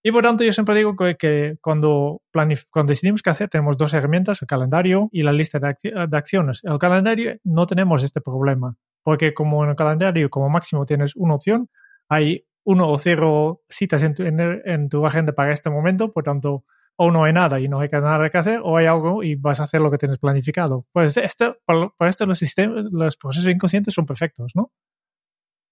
Y 0.04 0.11
por 0.11 0.25
tanto, 0.25 0.42
yo 0.42 0.52
siempre 0.52 0.75
digo 0.75 0.97
que, 0.97 1.16
que 1.16 1.56
cuando, 1.61 2.23
cuando 2.32 2.90
decidimos 2.90 3.23
qué 3.23 3.30
hacer, 3.30 3.49
tenemos 3.49 3.76
dos 3.76 3.94
herramientas, 3.94 4.42
el 4.42 4.49
calendario 4.49 5.09
y 5.12 5.23
la 5.23 5.32
lista 5.32 5.61
de, 5.61 5.76
de, 6.09 6.16
acciones. 6.16 6.61
El 6.64 6.78
calendario 6.78 7.37
no 7.44 7.66
tenemos 7.66 8.02
este 8.02 8.21
problema, 8.21 8.75
porque 9.04 9.32
como 9.32 9.62
en 9.62 9.71
el 9.71 9.76
calendario, 9.76 10.28
como 10.28 10.49
máximo 10.49 10.85
tienes 10.87 11.14
una 11.14 11.35
opción, 11.35 11.68
hay 12.09 12.44
uno 12.64 12.90
o 12.90 12.99
cero 12.99 13.62
citas 13.68 14.02
en 14.02 14.14
tu, 14.14 14.25
en, 14.25 14.40
en 14.64 14.88
tu 14.88 15.06
agenda 15.06 15.32
para 15.32 15.52
este 15.52 15.71
momento, 15.71 16.12
por 16.12 16.25
tanto, 16.25 16.64
o 16.97 17.11
no 17.11 17.25
hay 17.25 17.32
nada 17.32 17.61
y 17.61 17.68
no 17.68 17.80
hay 17.80 17.88
nada 17.88 18.28
que 18.28 18.38
hacer, 18.38 18.61
o 18.62 18.76
hay 18.76 18.87
algo 18.87 19.23
y 19.23 19.37
vas 19.37 19.61
a 19.61 19.64
hacer 19.64 19.80
lo 19.80 19.90
que 19.90 19.99
tienes 19.99 20.18
planificado. 20.18 20.85
Pues 20.92 21.16
esto, 21.16 21.59
para, 21.64 21.88
para 21.90 22.09
esto 22.09 22.26
los, 22.26 22.38
sistemas, 22.38 22.87
los 22.90 23.16
procesos 23.16 23.50
inconscientes 23.50 23.94
son 23.94 24.06
perfectos, 24.06 24.52
¿no? 24.56 24.73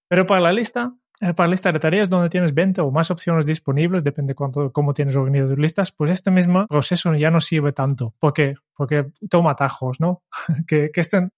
Pero 0.09 0.27
para 0.27 0.41
la 0.41 0.53
lista, 0.53 0.93
para 1.37 1.51
lista 1.51 1.71
de 1.71 1.79
tareas 1.79 2.09
donde 2.09 2.31
tienes 2.31 2.55
20 2.55 2.81
o 2.81 2.91
más 2.91 3.11
opciones 3.11 3.45
disponibles, 3.45 4.03
depende 4.03 4.35
cuánto, 4.35 4.73
cómo 4.73 4.95
tienes 4.95 5.17
organizadas 5.17 5.51
tus 5.51 5.59
listas, 5.59 5.93
pues 5.93 6.11
este 6.11 6.31
mismo 6.31 6.67
proceso 6.67 7.15
ya 7.15 7.31
no 7.31 7.41
sirve 7.41 7.73
tanto. 7.73 8.15
¿Por 8.19 8.33
qué? 8.33 8.55
Porque 8.75 9.11
toma 9.29 9.51
atajos, 9.51 10.01
¿no? 10.01 10.23
que, 10.67 10.91
que 10.91 11.01
este, 11.01 11.29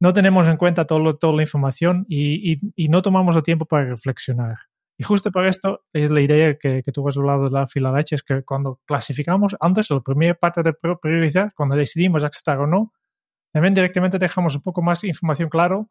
no 0.00 0.12
tenemos 0.12 0.48
en 0.48 0.58
cuenta 0.58 0.86
todo, 0.86 1.16
toda 1.16 1.32
la 1.32 1.42
información 1.42 2.04
y, 2.08 2.60
y, 2.76 2.88
no 2.88 3.00
tomamos 3.00 3.34
el 3.34 3.42
tiempo 3.42 3.64
para 3.64 3.86
reflexionar. 3.86 4.58
Y 4.98 5.04
justo 5.04 5.32
por 5.32 5.46
esto 5.46 5.82
es 5.94 6.10
la 6.10 6.20
idea 6.20 6.58
que, 6.58 6.82
que 6.82 6.92
tú 6.92 7.08
has 7.08 7.16
hablado 7.16 7.44
de 7.44 7.50
la 7.50 7.66
fila 7.66 7.90
leche, 7.90 8.16
es 8.16 8.22
que 8.22 8.42
cuando 8.42 8.80
clasificamos, 8.84 9.56
antes, 9.60 9.90
la 9.90 10.00
primera 10.00 10.34
parte 10.34 10.62
de 10.62 10.74
priorizar, 10.74 11.54
cuando 11.56 11.74
decidimos 11.74 12.22
aceptar 12.22 12.58
o 12.58 12.66
no, 12.66 12.92
también 13.52 13.72
directamente 13.72 14.18
dejamos 14.18 14.54
un 14.56 14.62
poco 14.62 14.82
más 14.82 15.04
información 15.04 15.48
claro 15.48 15.88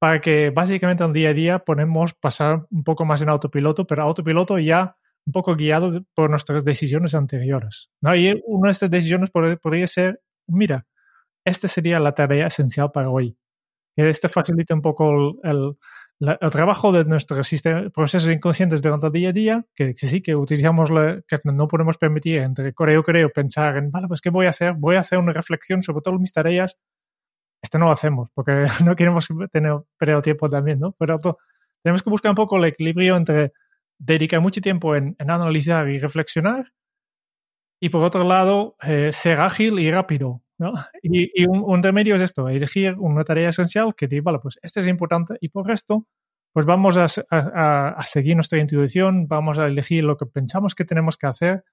para 0.00 0.20
que 0.20 0.48
básicamente 0.48 1.04
en 1.04 1.12
día 1.12 1.28
a 1.28 1.34
día 1.34 1.58
ponemos 1.58 2.14
pasar 2.14 2.66
un 2.70 2.82
poco 2.84 3.04
más 3.04 3.20
en 3.20 3.28
autopiloto, 3.28 3.86
pero 3.86 4.02
autopiloto 4.02 4.58
ya 4.58 4.96
un 5.26 5.32
poco 5.32 5.54
guiado 5.54 6.02
por 6.14 6.30
nuestras 6.30 6.64
decisiones 6.64 7.14
anteriores. 7.14 7.90
¿no? 8.00 8.16
Y 8.16 8.40
una 8.46 8.68
de 8.68 8.72
estas 8.72 8.90
decisiones 8.90 9.30
podría 9.30 9.86
ser, 9.86 10.22
mira, 10.46 10.86
esta 11.44 11.68
sería 11.68 12.00
la 12.00 12.14
tarea 12.14 12.46
esencial 12.46 12.90
para 12.90 13.10
hoy. 13.10 13.36
Que 13.94 14.08
este 14.08 14.30
facilita 14.30 14.72
un 14.72 14.80
poco 14.80 15.36
el 15.42 15.76
trabajo 16.50 16.92
de 16.92 17.04
nuestros 17.04 17.50
procesos 17.92 18.30
inconscientes 18.30 18.80
durante 18.80 19.08
el 19.08 19.12
día 19.12 19.28
a 19.28 19.32
día, 19.32 19.66
que, 19.74 19.94
que 19.94 20.06
sí, 20.06 20.22
que 20.22 20.34
utilizamos, 20.34 20.90
la, 20.90 21.20
que 21.28 21.38
no 21.44 21.68
podemos 21.68 21.98
permitir 21.98 22.38
entre 22.38 22.72
creo, 22.72 23.02
creo, 23.02 23.28
pensar 23.28 23.76
en, 23.76 23.90
vale, 23.90 24.08
pues 24.08 24.22
¿qué 24.22 24.30
voy 24.30 24.46
a 24.46 24.50
hacer? 24.50 24.74
Voy 24.78 24.96
a 24.96 25.00
hacer 25.00 25.18
una 25.18 25.34
reflexión 25.34 25.82
sobre 25.82 26.00
todas 26.00 26.18
mis 26.18 26.32
tareas. 26.32 26.78
Esto 27.62 27.78
no 27.78 27.86
lo 27.86 27.92
hacemos 27.92 28.30
porque 28.34 28.66
no 28.84 28.96
queremos 28.96 29.28
tener 29.50 29.74
perder 29.96 30.22
tiempo 30.22 30.48
también, 30.48 30.80
¿no? 30.80 30.92
Pero 30.98 31.18
tenemos 31.82 32.02
que 32.02 32.10
buscar 32.10 32.30
un 32.30 32.36
poco 32.36 32.56
el 32.56 32.64
equilibrio 32.64 33.16
entre 33.16 33.52
dedicar 33.98 34.40
mucho 34.40 34.60
tiempo 34.60 34.96
en, 34.96 35.14
en 35.18 35.30
analizar 35.30 35.88
y 35.88 35.98
reflexionar 35.98 36.72
y 37.80 37.88
por 37.88 38.04
otro 38.04 38.24
lado 38.24 38.76
eh, 38.82 39.10
ser 39.12 39.40
ágil 39.40 39.78
y 39.78 39.90
rápido, 39.90 40.42
¿no? 40.58 40.74
Y, 41.02 41.42
y 41.42 41.46
un, 41.46 41.62
un, 41.64 41.82
remedio 41.82 42.14
es 42.16 42.20
esto, 42.20 42.48
elegir 42.48 42.94
una 42.98 43.24
tarea 43.24 43.48
esencial 43.48 43.94
que 43.94 44.06
diga, 44.06 44.22
vale, 44.24 44.38
pues 44.40 44.58
este 44.62 44.80
es 44.80 44.86
importante 44.86 45.36
y 45.40 45.48
por 45.48 45.66
resto, 45.66 46.06
pues 46.52 46.66
vamos 46.66 46.96
a, 46.98 48.04
seguir 48.04 48.34
nuestra 48.34 48.58
intuición, 48.58 49.28
vamos 49.28 49.58
a 49.58 49.66
elegir 49.66 50.04
lo 50.04 50.16
que 50.16 50.26
pensamos 50.26 50.74
que 50.74 50.84
tenemos 50.84 51.16
que 51.16 51.26
hacer, 51.26 51.64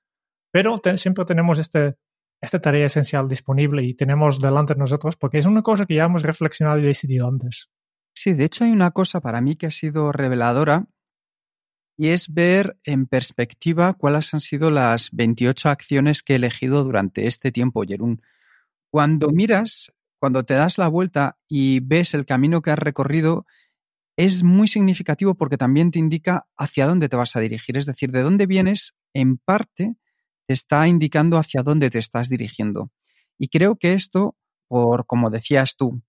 pero 0.52 0.80
siempre 0.98 1.26
tenemos 1.26 1.60
este, 1.60 1.96
esta 2.42 2.60
tarea 2.60 2.86
esencial 2.86 3.28
disponible 3.28 3.84
y 3.84 3.94
tenemos 3.94 4.40
delante 4.40 4.74
de 4.74 4.80
nosotros 4.80 5.16
porque 5.16 5.40
es 5.40 5.46
una 5.46 5.62
cosa 5.62 5.86
que 5.86 5.96
ya 5.96 6.06
hemos 6.06 6.24
reflexionado 6.24 6.80
y 6.80 6.84
decidido 6.84 7.28
antes. 7.28 7.70
Sí, 8.14 8.34
de 8.34 8.46
hecho 8.46 8.64
hay 8.64 8.72
una 8.72 8.92
cosa 8.92 9.22
para 9.22 9.42
mí 9.42 9.56
que 9.56 9.68
ha 9.68 9.72
sido 9.72 10.12
reveladora 10.12 10.88
y 11.98 12.10
es 12.10 12.34
ver 12.34 12.78
en 12.84 13.08
perspectiva 13.08 13.94
cuáles 13.94 14.34
han 14.34 14.40
sido 14.40 14.70
las 14.70 15.10
28 15.12 15.70
acciones 15.70 16.22
que 16.22 16.34
he 16.34 16.36
elegido 16.36 16.84
durante 16.84 17.26
este 17.26 17.52
tiempo, 17.52 17.84
Jerún. 17.88 18.22
Cuando 18.92 19.30
miras, 19.30 19.92
cuando 20.20 20.44
te 20.44 20.54
das 20.54 20.78
la 20.78 20.88
vuelta 20.88 21.38
y 21.48 21.80
ves 21.80 22.14
el 22.14 22.26
camino 22.26 22.62
que 22.62 22.70
has 22.70 22.80
recorrido, 22.80 23.48
es 24.16 24.44
muy 24.44 24.68
significativo 24.68 25.36
porque 25.36 25.58
también 25.58 25.92
te 25.92 26.00
indica 26.00 26.48
hacia 26.56 26.88
dónde 26.88 27.10
te 27.10 27.16
vas 27.16 27.36
a 27.36 27.40
dirigir. 27.40 27.78
Es 27.78 27.86
decir, 27.86 28.12
de 28.12 28.22
dónde 28.22 28.46
vienes, 28.46 28.98
en 29.14 29.38
parte, 29.38 29.96
te 30.48 30.54
está 30.54 30.88
indicando 30.88 31.38
hacia 31.38 31.62
dónde 31.62 31.90
te 31.90 32.00
estás 32.00 32.30
dirigiendo. 32.30 32.90
Y 33.38 33.50
creo 33.50 33.76
que 33.76 33.94
esto, 33.94 34.36
por 34.68 35.06
como 35.06 35.30
decías 35.30 35.76
tú, 35.76 36.02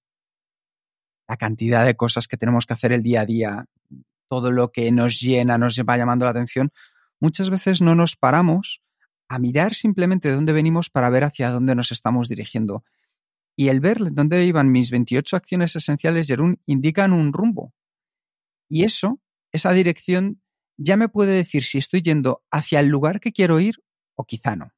la 1.29 1.37
cantidad 1.37 1.85
de 1.85 1.97
cosas 1.97 2.27
que 2.29 2.37
tenemos 2.37 2.65
que 2.65 2.73
hacer 2.73 2.93
el 2.93 3.03
día 3.03 3.23
a 3.23 3.27
día, 3.27 3.65
todo 4.29 4.51
lo 4.51 4.71
que 4.71 4.91
nos 4.93 5.21
llena, 5.21 5.59
nos 5.59 5.79
va 5.79 5.99
llamando 5.99 6.25
la 6.25 6.31
atención, 6.31 6.71
muchas 7.21 7.51
veces 7.51 7.83
no 7.83 7.95
nos 7.95 8.17
paramos 8.17 8.83
a 9.29 9.39
mirar 9.39 9.75
simplemente 9.75 10.29
de 10.29 10.37
dónde 10.37 10.53
venimos 10.53 10.89
para 10.89 11.11
ver 11.11 11.25
hacia 11.25 11.51
dónde 11.51 11.75
nos 11.75 11.93
estamos 11.93 12.29
dirigiendo. 12.29 12.85
Y 13.57 13.69
el 13.69 13.81
ver 13.81 13.99
dónde 14.13 14.45
iban 14.45 14.71
mis 14.71 14.91
28 14.91 15.37
acciones 15.37 15.75
esenciales, 15.75 16.29
Jerún, 16.29 16.61
indican 16.65 17.13
un 17.13 17.33
rumbo. 17.33 17.75
Y 18.71 18.85
eso, 18.85 19.21
esa 19.53 19.73
dirección, 19.73 20.41
ya 20.79 20.97
me 20.97 21.09
puede 21.09 21.33
decir 21.33 21.65
si 21.65 21.79
estoy 21.79 22.03
yendo 22.03 22.45
hacia 22.51 22.81
el 22.81 22.87
lugar 22.87 23.21
que 23.21 23.33
quiero 23.33 23.59
ir 23.59 23.83
o 24.19 24.25
quizá 24.25 24.57
no. 24.57 24.73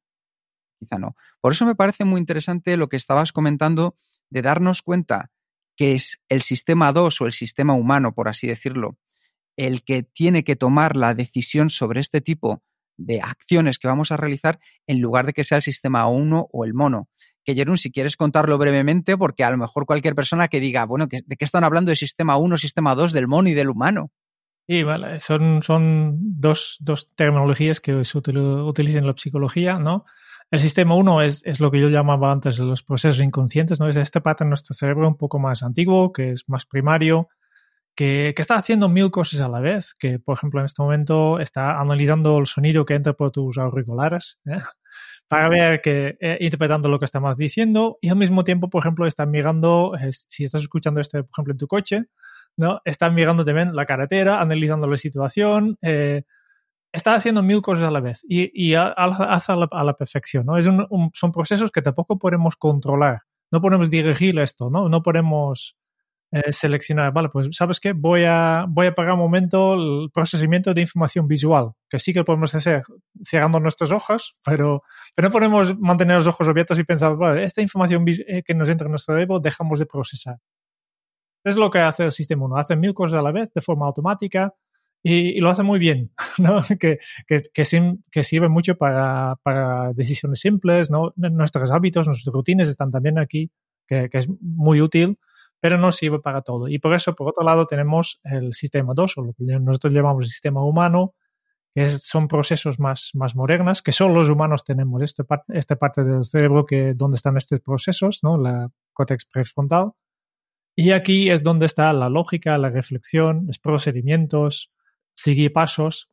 Quizá 0.79 0.97
no. 0.97 1.15
Por 1.41 1.51
eso 1.51 1.65
me 1.65 1.75
parece 1.75 2.05
muy 2.05 2.19
interesante 2.19 2.77
lo 2.77 2.87
que 2.87 2.97
estabas 2.97 3.31
comentando 3.31 3.95
de 4.29 4.41
darnos 4.41 4.81
cuenta 4.81 5.31
que 5.75 5.93
es 5.93 6.21
el 6.29 6.41
sistema 6.41 6.91
2 6.93 7.21
o 7.21 7.25
el 7.25 7.33
sistema 7.33 7.73
humano, 7.73 8.13
por 8.13 8.27
así 8.27 8.47
decirlo, 8.47 8.97
el 9.57 9.83
que 9.83 10.03
tiene 10.03 10.43
que 10.43 10.55
tomar 10.55 10.95
la 10.95 11.13
decisión 11.13 11.69
sobre 11.69 11.99
este 12.01 12.21
tipo 12.21 12.61
de 12.97 13.19
acciones 13.21 13.79
que 13.79 13.87
vamos 13.87 14.11
a 14.11 14.17
realizar 14.17 14.59
en 14.85 15.01
lugar 15.01 15.25
de 15.25 15.33
que 15.33 15.43
sea 15.43 15.57
el 15.57 15.63
sistema 15.63 16.07
1 16.07 16.49
o 16.51 16.65
el 16.65 16.73
mono. 16.73 17.09
Que 17.43 17.55
Jerún, 17.55 17.79
si 17.79 17.91
quieres 17.91 18.15
contarlo 18.15 18.59
brevemente, 18.59 19.17
porque 19.17 19.43
a 19.43 19.49
lo 19.49 19.57
mejor 19.57 19.87
cualquier 19.87 20.13
persona 20.13 20.47
que 20.47 20.59
diga, 20.59 20.85
bueno, 20.85 21.07
¿de 21.07 21.35
qué 21.35 21.45
están 21.45 21.63
hablando 21.63 21.89
de 21.89 21.95
sistema 21.95 22.37
1, 22.37 22.57
sistema 22.57 22.93
2, 22.93 23.11
del 23.13 23.27
mono 23.27 23.49
y 23.49 23.53
del 23.53 23.69
humano? 23.69 24.11
Sí, 24.67 24.83
vale. 24.83 25.19
Son, 25.19 25.61
son 25.63 26.17
dos, 26.39 26.77
dos 26.79 27.13
terminologías 27.15 27.79
que 27.79 28.05
se 28.05 28.17
utilizan 28.17 28.99
en 28.99 29.07
la 29.07 29.13
psicología, 29.17 29.79
¿no? 29.79 30.05
El 30.49 30.59
sistema 30.59 30.95
1 30.95 31.21
es, 31.21 31.41
es, 31.45 31.59
lo 31.61 31.71
que 31.71 31.79
yo 31.79 31.89
llamaba 31.89 32.31
antes 32.31 32.57
de 32.57 32.65
los 32.65 32.83
procesos 32.83 33.21
inconscientes, 33.21 33.79
¿no? 33.79 33.87
Es 33.87 33.95
este 33.95 34.21
patrón 34.21 34.47
en 34.47 34.49
nuestro 34.49 34.75
cerebro 34.75 35.07
un 35.07 35.17
poco 35.17 35.39
más 35.39 35.63
antiguo, 35.63 36.11
que 36.11 36.31
es 36.31 36.47
más 36.49 36.65
primario, 36.65 37.29
que, 37.95 38.33
que, 38.35 38.41
está 38.41 38.55
haciendo 38.55 38.89
mil 38.89 39.11
cosas 39.11 39.41
a 39.41 39.49
la 39.49 39.59
vez, 39.59 39.93
que 39.95 40.19
por 40.19 40.37
ejemplo 40.37 40.59
en 40.59 40.65
este 40.65 40.81
momento 40.81 41.39
está 41.39 41.79
analizando 41.79 42.37
el 42.37 42.47
sonido 42.47 42.85
que 42.85 42.95
entra 42.95 43.13
por 43.13 43.31
tus 43.31 43.57
auriculares, 43.57 44.39
¿eh? 44.45 44.57
para 45.27 45.47
ver 45.47 45.81
que 45.81 46.17
eh, 46.19 46.37
interpretando 46.41 46.89
lo 46.89 46.99
que 46.99 47.05
estamos 47.05 47.37
diciendo 47.37 47.97
y 48.01 48.09
al 48.09 48.17
mismo 48.17 48.43
tiempo, 48.43 48.69
por 48.69 48.81
ejemplo, 48.83 49.07
está 49.07 49.25
mirando, 49.25 49.93
eh, 49.97 50.11
si 50.11 50.43
estás 50.43 50.63
escuchando 50.63 50.99
esto, 50.99 51.17
por 51.23 51.31
ejemplo, 51.33 51.53
en 51.53 51.57
tu 51.57 51.67
coche, 51.67 52.05
¿no? 52.57 52.81
Está 52.85 53.09
mirando 53.09 53.43
también 53.45 53.75
la 53.75 53.85
carretera, 53.85 54.39
analizando 54.39 54.87
la 54.87 54.97
situación, 54.97 55.77
eh, 55.81 56.23
está 56.91 57.13
haciendo 57.13 57.43
mil 57.43 57.61
cosas 57.61 57.87
a 57.87 57.91
la 57.91 57.99
vez 57.99 58.25
y, 58.27 58.51
y 58.53 58.75
a 58.75 58.93
la, 58.97 59.67
a 59.71 59.83
la, 59.83 59.93
perfección, 59.93 60.45
¿no? 60.45 60.55
Son 61.13 61.31
procesos 61.31 61.71
que 61.71 61.81
tampoco 61.81 62.17
podemos 62.17 62.55
controlar, 62.55 63.21
no 63.51 63.61
podemos 63.61 63.89
dirigir 63.89 64.37
esto, 64.39 64.69
¿no? 64.69 64.89
No 64.89 65.01
podemos 65.01 65.77
eh, 66.33 66.53
seleccionar, 66.53 67.11
vale, 67.11 67.27
pues 67.27 67.49
sabes 67.51 67.81
qué, 67.81 67.91
voy 67.91 68.23
a, 68.23 68.65
voy 68.67 68.87
a 68.87 68.95
pagar 68.95 69.15
un 69.15 69.19
momento 69.19 69.73
el 69.73 70.09
procesamiento 70.13 70.73
de 70.73 70.79
información 70.79 71.27
visual, 71.27 71.71
que 71.89 71.99
sí 71.99 72.13
que 72.13 72.23
podemos 72.23 72.55
hacer 72.55 72.83
cerrando 73.25 73.59
nuestras 73.59 73.91
hojas, 73.91 74.35
pero, 74.45 74.81
pero 75.13 75.27
no 75.27 75.33
podemos 75.33 75.77
mantener 75.77 76.15
los 76.15 76.27
ojos 76.27 76.47
abiertos 76.47 76.79
y 76.79 76.85
pensar, 76.85 77.17
vale, 77.17 77.43
esta 77.43 77.61
información 77.61 78.05
eh, 78.07 78.43
que 78.43 78.55
nos 78.55 78.69
entra 78.69 78.85
en 78.85 78.91
nuestro 78.91 79.15
cerebro 79.15 79.41
dejamos 79.41 79.79
de 79.79 79.85
procesar. 79.85 80.37
Es 81.43 81.57
lo 81.57 81.71
que 81.71 81.79
hace 81.79 82.05
el 82.05 82.11
sistema 82.11 82.45
1, 82.45 82.57
hace 82.57 82.75
mil 82.75 82.93
cosas 82.93 83.19
a 83.19 83.21
la 83.21 83.31
vez 83.31 83.51
de 83.53 83.61
forma 83.61 83.85
automática 83.87 84.53
y, 85.03 85.39
lo 85.39 85.49
hace 85.49 85.63
muy 85.63 85.79
bien, 85.79 86.11
¿no? 86.37 86.61
que, 86.79 86.99
que, 87.27 88.23
sirve 88.23 88.49
mucho 88.49 88.77
para, 88.77 89.37
decisiones 89.95 90.39
simples, 90.39 90.91
¿no? 90.91 91.13
nuestros 91.15 91.71
hábitos, 91.71 92.07
nuestras 92.07 92.33
rutinas 92.33 92.69
están 92.69 92.91
también 92.91 93.17
aquí, 93.17 93.51
que, 93.87 94.09
es 94.11 94.27
muy 94.39 94.81
útil 94.81 95.17
pero 95.63 95.77
no 95.77 95.91
sirve 95.91 96.19
para 96.19 96.41
todo. 96.41 96.67
Y 96.67 96.79
por 96.79 96.95
eso, 96.95 97.13
por 97.13 97.29
otro 97.29 97.43
lado, 97.43 97.67
tenemos 97.67 98.19
el 98.23 98.51
sistema 98.55 98.93
2, 98.95 99.17
o 99.17 99.21
lo 99.21 99.33
que 99.33 99.43
nosotros 99.59 99.93
llamamos 99.93 100.25
el 100.25 100.31
sistema 100.31 100.65
humano, 100.65 101.13
que 101.75 101.87
son 101.87 102.27
procesos 102.27 102.79
más, 102.79 103.11
más 103.13 103.35
modernos, 103.35 103.83
que 103.83 103.91
solo 103.91 104.15
los 104.15 104.29
humanos 104.29 104.63
tenemos 104.63 105.03
este 105.03 105.23
esta 105.49 105.75
parte 105.75 106.03
del 106.03 106.25
cerebro 106.25 106.65
que 106.65 106.95
donde 106.95 107.15
están 107.15 107.37
estos 107.37 107.59
procesos, 107.59 108.21
¿no? 108.23 108.37
la 108.37 108.71
córtex 108.93 109.25
prefrontal. 109.25 109.91
Y 110.75 110.91
aquí 110.91 111.29
es 111.29 111.43
donde 111.43 111.65
está 111.65 111.91
la 111.93 112.09
lógica, 112.09 112.57
la 112.57 112.69
reflexión, 112.69 113.45
los 113.47 113.59
procedimientos, 113.59 114.71
seguir 115.13 115.51
pasos. 115.53 116.09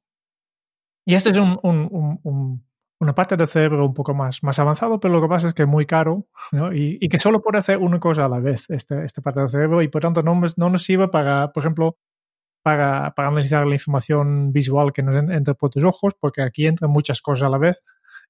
Y 1.04 1.14
este 1.14 1.30
es 1.30 1.38
un, 1.38 1.58
un, 1.62 2.20
un, 2.22 2.68
una 3.00 3.14
parte 3.14 3.36
del 3.36 3.46
cerebro 3.46 3.86
un 3.86 3.94
poco 3.94 4.14
más, 4.14 4.42
más 4.42 4.58
avanzado, 4.58 4.98
pero 4.98 5.14
lo 5.14 5.22
que 5.22 5.28
pasa 5.28 5.48
es 5.48 5.54
que 5.54 5.62
es 5.62 5.68
muy 5.68 5.86
caro 5.86 6.26
y, 6.72 7.08
que 7.08 7.18
solo 7.18 7.40
puede 7.40 7.58
hacer 7.58 7.78
una 7.78 8.00
cosa 8.00 8.24
a 8.24 8.28
la 8.28 8.40
vez, 8.40 8.68
esta, 8.68 9.04
esta 9.04 9.22
parte 9.22 9.40
del 9.40 9.48
cerebro, 9.48 9.82
y 9.82 9.88
por 9.88 10.02
tanto 10.02 10.22
no, 10.22 10.40
no 10.56 10.70
nos 10.70 10.82
sirve 10.82 11.08
para, 11.08 11.52
por 11.52 11.62
ejemplo, 11.62 11.96
para, 12.62 13.14
para, 13.14 13.28
analizar 13.28 13.66
la 13.66 13.74
información 13.74 14.52
visual 14.52 14.92
que 14.92 15.02
nos 15.02 15.16
entra 15.30 15.54
por 15.54 15.70
tus 15.70 15.84
ojos, 15.84 16.14
porque 16.18 16.42
aquí 16.42 16.66
entran 16.66 16.90
muchas 16.90 17.22
cosas 17.22 17.46
a 17.46 17.50
la 17.50 17.58
vez 17.58 17.82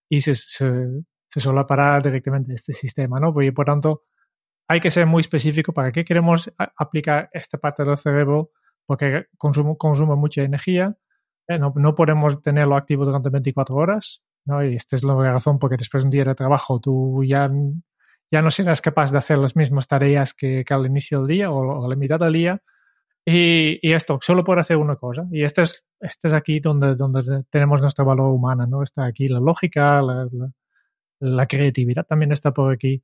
y 0.09 0.21
se, 0.21 0.35
se, 0.35 0.87
se 1.31 1.41
solapará 1.41 1.99
directamente 1.99 2.53
este 2.53 2.73
sistema, 2.73 3.19
¿no? 3.19 3.35
Y 3.43 3.51
por 3.51 3.67
tanto, 3.67 4.03
hay 4.69 4.81
que 4.81 4.91
ser 4.91 5.07
muy 5.07 5.23
específico 5.23 5.73
para 5.73 5.91
qué 5.91 6.05
queremos 6.05 6.53
aplicar 6.77 7.31
esta 7.33 7.57
parte 7.57 7.85
del 7.85 7.97
cerebro, 7.97 8.51
porque 8.87 9.27
consume, 9.39 9.77
consume 9.79 10.15
mucha 10.15 10.43
energía, 10.43 10.95
¿eh? 11.49 11.59
no, 11.59 11.73
no 11.75 11.95
podemos 11.95 12.41
tenerlo 12.43 12.77
activo 12.77 13.07
durante 13.07 13.31
24 13.31 13.75
horas, 13.75 14.23
¿no? 14.45 14.63
Y 14.63 14.77
esta 14.77 14.97
es 14.97 15.05
la 15.05 15.15
razón 15.15 15.59
porque 15.59 15.79
después 15.79 16.03
de 16.03 16.07
un 16.07 16.11
día 16.11 16.25
de 16.25 16.35
trabajo 16.35 16.81
tú 16.81 17.25
ya, 17.25 17.51
ya 18.31 18.43
no 18.43 18.51
serás 18.51 18.83
capaz 18.83 19.11
de 19.11 19.19
hacer 19.19 19.39
las 19.39 19.57
mismas 19.57 19.89
tareas 19.89 20.35
que, 20.35 20.65
que 20.65 20.75
al 20.75 20.87
inicio 20.87 21.21
del 21.21 21.29
día 21.29 21.51
o, 21.51 21.85
a 21.85 21.89
la 21.89 21.97
mitad 21.97 22.19
del 22.19 22.33
día. 22.35 22.63
Y, 23.25 23.79
y, 23.83 23.93
esto 23.93 24.19
solo 24.23 24.43
por 24.43 24.59
hacer 24.59 24.79
una 24.79 24.97
cosa. 24.97 25.27
Y 25.31 25.45
este 25.45 25.63
es, 25.63 25.85
este 26.01 26.29
es 26.29 26.35
aquí 26.35 26.61
donde, 26.61 26.95
donde 26.95 27.45
tenemos 27.51 27.83
nuestro 27.83 28.05
valor 28.07 28.29
humano, 28.29 28.67
¿no? 28.67 28.83
Está 28.83 29.05
aquí 29.05 29.29
la 29.29 29.39
lógica, 29.39 30.01
la, 30.01 30.27
la, 30.33 30.51
la 31.21 31.47
creatividad 31.47 32.07
también 32.07 32.33
está 32.33 32.53
por 32.53 32.73
aquí. 32.73 33.03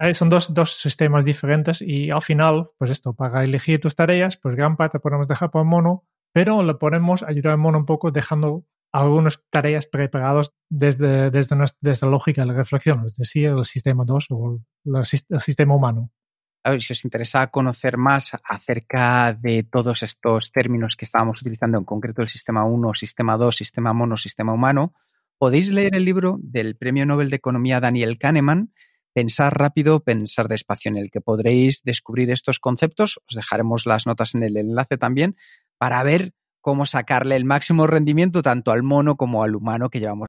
Eh, 0.00 0.14
son 0.14 0.28
dos, 0.28 0.52
dos, 0.52 0.72
sistemas 0.72 1.24
diferentes 1.24 1.80
y 1.80 2.10
al 2.10 2.22
final, 2.22 2.66
pues 2.78 2.90
esto, 2.90 3.14
para 3.14 3.44
elegir 3.44 3.80
tus 3.80 3.94
tareas, 3.94 4.36
pues 4.36 4.56
gran 4.56 4.76
parte 4.76 4.98
podemos 4.98 5.28
dejar 5.28 5.50
por 5.50 5.64
mono, 5.64 6.04
pero 6.32 6.62
le 6.64 6.74
podemos 6.74 7.22
ayudar 7.22 7.52
al 7.52 7.58
mono 7.58 7.78
un 7.78 7.86
poco 7.86 8.10
dejando 8.10 8.64
algunas 8.94 9.42
tareas 9.50 9.86
preparadas 9.86 10.52
desde, 10.68 11.30
desde, 11.30 11.56
nuestra, 11.56 11.78
desde 11.80 12.06
la 12.06 12.12
lógica 12.12 12.42
de 12.42 12.48
la 12.48 12.54
reflexión, 12.54 13.04
es 13.04 13.16
decir, 13.16 13.46
el 13.48 13.64
sistema 13.64 14.04
2 14.04 14.26
o 14.30 14.60
el, 14.84 15.40
sistema 15.40 15.74
humano. 15.74 16.12
A 16.62 16.70
ver, 16.70 16.80
si 16.80 16.92
os 16.92 17.04
interesa 17.04 17.46
conocer 17.48 17.96
más 17.96 18.32
acerca 18.44 19.32
de 19.34 19.64
todos 19.64 20.02
estos 20.04 20.52
términos 20.52 20.96
que 20.96 21.04
estábamos 21.04 21.40
utilizando, 21.40 21.76
en 21.76 21.84
concreto 21.84 22.22
el 22.22 22.28
sistema 22.28 22.64
1, 22.64 22.94
sistema 22.94 23.36
2, 23.36 23.54
sistema 23.54 23.92
mono, 23.92 24.16
sistema 24.16 24.52
humano, 24.52 24.94
podéis 25.38 25.72
leer 25.72 25.96
el 25.96 26.04
libro 26.04 26.38
del 26.40 26.76
Premio 26.76 27.04
Nobel 27.04 27.30
de 27.30 27.36
Economía 27.36 27.80
Daniel 27.80 28.16
Kahneman, 28.16 28.72
Pensar 29.14 29.56
rápido, 29.56 30.00
pensar 30.00 30.48
despacio, 30.48 30.90
en 30.90 30.96
el 30.96 31.10
que 31.10 31.20
podréis 31.20 31.82
descubrir 31.84 32.30
estos 32.30 32.58
conceptos. 32.58 33.20
Os 33.28 33.36
dejaremos 33.36 33.86
las 33.86 34.06
notas 34.06 34.34
en 34.34 34.42
el 34.42 34.56
enlace 34.56 34.98
también 34.98 35.36
para 35.78 36.02
ver 36.02 36.32
cómo 36.60 36.84
sacarle 36.84 37.36
el 37.36 37.44
máximo 37.44 37.86
rendimiento 37.86 38.42
tanto 38.42 38.72
al 38.72 38.82
mono 38.82 39.16
como 39.16 39.44
al 39.44 39.54
humano 39.54 39.88
que 39.88 40.00
llevamos. 40.00 40.26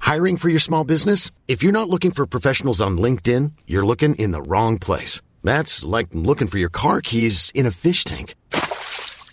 Hiring 0.00 0.38
for 0.38 0.48
your 0.48 0.60
small 0.60 0.84
business? 0.84 1.30
If 1.46 1.62
you're 1.62 1.70
not 1.70 1.90
looking 1.90 2.12
for 2.12 2.26
professionals 2.26 2.80
on 2.80 2.96
LinkedIn, 2.96 3.52
you're 3.66 3.86
looking 3.86 4.14
in 4.14 4.32
the 4.32 4.40
wrong 4.40 4.78
place. 4.78 5.20
That's 5.44 5.84
like 5.84 6.08
looking 6.14 6.48
for 6.48 6.58
your 6.58 6.70
car 6.70 7.02
keys 7.02 7.52
in 7.54 7.66
a 7.66 7.70
fish 7.70 8.04
tank. 8.04 8.34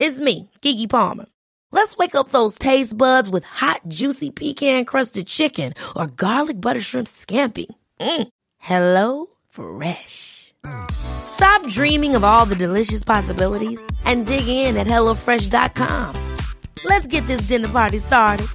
It's 0.00 0.18
me, 0.18 0.50
Kiki 0.60 0.86
Palmer. 0.88 1.26
Let's 1.70 1.96
wake 1.96 2.14
up 2.16 2.30
those 2.30 2.58
taste 2.58 2.98
buds 2.98 3.30
with 3.30 3.44
hot, 3.44 3.80
juicy 3.88 4.30
pecan-crusted 4.30 5.26
chicken 5.26 5.74
or 5.94 6.06
garlic 6.06 6.60
butter 6.60 6.80
shrimp 6.80 7.06
scampi. 7.06 7.66
Mm. 8.00 8.28
Hello 8.58 9.26
Fresh. 9.50 10.52
Stop 10.90 11.66
dreaming 11.68 12.16
of 12.16 12.24
all 12.24 12.46
the 12.46 12.56
delicious 12.56 13.04
possibilities 13.04 13.80
and 14.04 14.26
dig 14.26 14.48
in 14.48 14.76
at 14.76 14.86
HelloFresh.com. 14.86 16.16
Let's 16.84 17.06
get 17.06 17.26
this 17.26 17.42
dinner 17.42 17.68
party 17.68 17.98
started. 17.98 18.48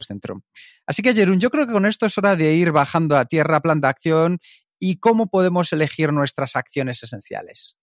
Centro. 0.00 0.42
Así 0.86 1.02
que, 1.02 1.12
Jerún, 1.12 1.38
yo 1.38 1.50
creo 1.50 1.66
que 1.66 1.72
con 1.72 1.86
esto 1.86 2.06
es 2.06 2.16
hora 2.18 2.34
de 2.34 2.54
ir 2.54 2.72
bajando 2.72 3.16
a 3.16 3.26
tierra, 3.26 3.60
plan 3.60 3.80
de 3.80 3.88
acción 3.88 4.38
y 4.80 4.96
cómo 4.96 5.28
podemos 5.28 5.72
elegir 5.72 6.12
nuestras 6.12 6.56
acciones 6.56 7.02
esenciales. 7.04 7.76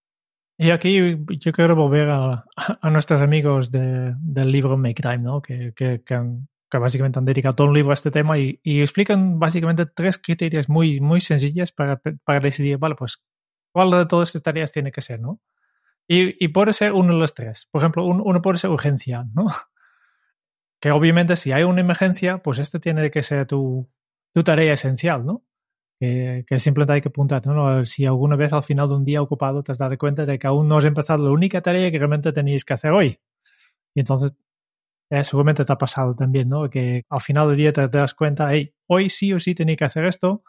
Y 0.58 0.72
aquí 0.72 1.18
yo 1.40 1.52
quiero 1.52 1.76
volver 1.76 2.10
a, 2.10 2.44
a 2.82 2.90
nuestros 2.90 3.22
amigos 3.22 3.72
de, 3.72 4.16
del 4.20 4.52
libro 4.52 4.76
Make 4.76 5.04
Time, 5.04 5.20
¿no? 5.20 5.40
que, 5.40 5.72
que, 5.76 6.02
que, 6.04 6.14
han, 6.16 6.50
que, 6.70 6.80
básicamente 6.80 7.20
han 7.20 7.26
dedicado 7.26 7.56
todo 7.56 7.68
un 7.68 7.76
libro 7.76 7.92
a 7.92 7.94
este 7.94 8.10
tema 8.10 8.40
y, 8.40 8.60
y, 8.64 8.82
explican 8.82 9.40
básicamente 9.40 9.86
tres 9.86 10.18
criterios 10.18 10.68
muy, 10.68 11.00
muy 11.00 11.22
sencillas 11.22 11.72
para, 11.72 12.02
para 12.24 12.40
decidir, 12.40 12.80
vale, 12.80 12.96
pues, 12.96 13.24
cuál 13.72 13.92
de 13.92 14.08
todas 14.08 14.30
estas 14.30 14.42
tareas 14.42 14.72
tiene 14.72 14.92
que 14.92 15.02
ser, 15.02 15.20
¿no? 15.20 15.40
Y, 16.08 16.44
y 16.44 16.48
puede 16.48 16.74
ser 16.74 16.94
uno 16.94 17.14
de 17.14 17.20
los 17.20 17.36
tres. 17.36 17.68
Por 17.70 17.82
ejemplo, 17.82 18.06
un, 18.06 18.22
uno 18.24 18.42
puede 18.42 18.58
ser 18.58 18.72
urgencia, 18.72 19.26
¿no? 19.34 19.48
Que 20.80 20.92
obviamente 20.92 21.36
si 21.36 21.52
hay 21.52 21.64
una 21.64 21.82
emergencia, 21.82 22.38
pues 22.44 22.60
este 22.60 22.80
tiene 22.80 23.10
que 23.10 23.24
ser 23.24 23.48
tu, 23.48 23.90
tu 24.32 24.44
tarea 24.44 24.74
esencial, 24.74 25.26
¿no? 25.26 25.44
Que, 26.00 26.46
simplemente 26.60 26.94
hay 26.94 27.02
que 27.02 27.10
apuntar. 27.10 27.46
¿no? 27.46 27.86
Si 27.86 28.06
alguna 28.06 28.36
vez 28.36 28.54
al 28.54 28.64
final 28.64 28.88
de 28.90 28.96
un 28.96 29.06
día 29.06 29.22
ocupado 29.22 29.64
te 29.64 29.72
has 29.72 29.78
dado 29.78 29.98
cuenta 29.98 30.26
de 30.26 30.40
que 30.40 30.48
aún 30.48 30.68
no 30.68 30.78
has 30.78 30.86
empezado 30.86 31.24
la 31.24 31.32
única 31.32 31.62
tarea 31.62 31.92
que 31.92 32.00
realmente 32.00 32.32
tenías 32.32 32.66
que 32.66 32.74
hacer 32.74 32.92
hoy. 32.92 33.20
Y 33.96 34.02
entonces, 34.02 34.36
eh, 35.10 35.24
seguramente 35.24 35.66
te 35.66 35.74
ha 35.74 35.78
pasado 35.78 36.16
también, 36.16 36.50
¿no? 36.50 36.70
Que 36.70 37.06
al 37.10 37.22
final 37.22 37.50
del 37.50 37.58
día 37.58 37.74
te, 37.74 37.88
te 37.90 37.98
das 37.98 38.14
cuenta, 38.14 38.52
hey, 38.54 38.74
hoy 38.88 39.10
sí 39.10 39.34
o 39.34 39.40
sí 39.40 39.56
tenía 39.56 39.76
que 39.76 39.86
hacer 39.86 40.06
esto, 40.06 40.44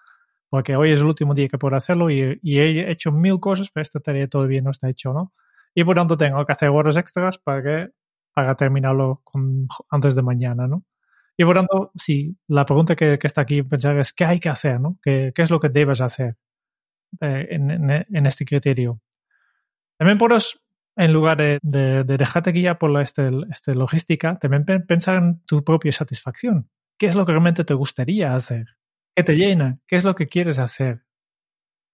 porque 0.51 0.77
hoy 0.77 0.93
es 0.93 1.01
el 1.01 1.07
último 1.07 1.35
día 1.35 1.49
que 1.49 1.59
puedo 1.59 1.77
hacerlo 1.77 2.11
y, 2.11 2.21
he 2.43 2.91
hecho 2.91 3.13
mil 3.13 3.41
cosas, 3.41 3.71
pero 3.73 3.83
esta 3.83 4.01
tarea 4.01 4.29
todavía 4.29 4.63
no 4.63 4.71
está 4.71 4.89
hecho, 4.89 5.13
¿no? 5.13 5.33
Y 5.75 5.85
por 5.85 5.97
tanto 5.97 6.17
tengo 6.17 6.45
que 6.47 6.53
hacer 6.53 6.71
horas 6.71 6.97
extras 6.97 7.39
para, 7.39 7.91
para 8.35 8.55
terminarlo 8.57 9.23
antes 9.91 10.15
de 10.15 10.23
mañana, 10.23 10.67
¿no? 10.67 10.85
Y 11.41 11.45
por 11.45 11.55
tanto, 11.55 11.93
sí, 11.95 12.37
la 12.49 12.67
pregunta 12.67 12.97
que, 12.97 13.17
que, 13.17 13.27
está 13.29 13.43
aquí 13.43 13.63
pensar 13.63 13.97
es 13.99 14.13
qué 14.13 14.25
hay 14.25 14.41
que 14.41 14.49
hacer, 14.49 14.81
¿no? 14.81 14.99
¿Qué, 15.01 15.31
qué 15.33 15.43
es 15.43 15.51
lo 15.53 15.61
que 15.61 15.69
debes 15.69 16.01
hacer 16.01 16.37
eh, 17.21 17.47
en, 17.51 17.71
en, 17.71 18.27
este 18.27 18.45
criterio? 18.45 19.01
También 19.97 20.19
puedes 20.19 20.61
en 20.97 21.13
lugar 21.13 21.39
de, 21.39 21.61
de, 21.63 22.03
de 22.03 22.17
dejarte 22.17 22.51
guiar 22.51 22.77
por 22.79 22.91
la 22.91 23.03
este, 23.03 23.31
este 23.53 23.77
logística, 23.77 24.37
también 24.37 24.65
pensar 24.85 25.15
en 25.15 25.41
tu 25.47 25.63
propia 25.63 25.93
satisfacción. 25.93 26.69
¿Qué 26.99 27.07
es 27.07 27.15
lo 27.15 27.25
que 27.25 27.31
realmente 27.31 27.65
te 27.65 27.75
gustaría 27.75 28.35
hacer? 28.35 28.67
¿Qué 29.15 29.23
te 29.23 29.37
llena? 29.37 29.79
¿Qué 29.87 29.95
es 29.95 30.05
lo 30.05 30.17
que 30.17 30.27
quieres 30.27 30.59
hacer? 30.59 31.05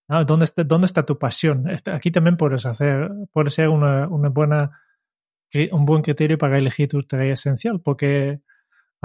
¿Dónde, 0.08 0.44
está, 0.44 0.64
¿Dónde 0.64 0.86
está 0.86 1.04
tu 1.04 1.18
pasión? 1.18 1.68
Este, 1.68 1.90
aquí 1.90 2.10
también 2.10 2.38
puedes 2.38 2.64
hacer, 2.64 3.10
puede 3.30 3.50
ser 3.50 3.68
una, 3.68 4.08
una 4.08 4.30
buena, 4.30 4.80
un 5.70 5.84
buen 5.84 6.00
criterio 6.02 6.38
para 6.38 6.56
elegir 6.56 6.88
tu 6.88 7.02
tarea 7.02 7.34
esencial, 7.34 7.82
porque 7.82 8.40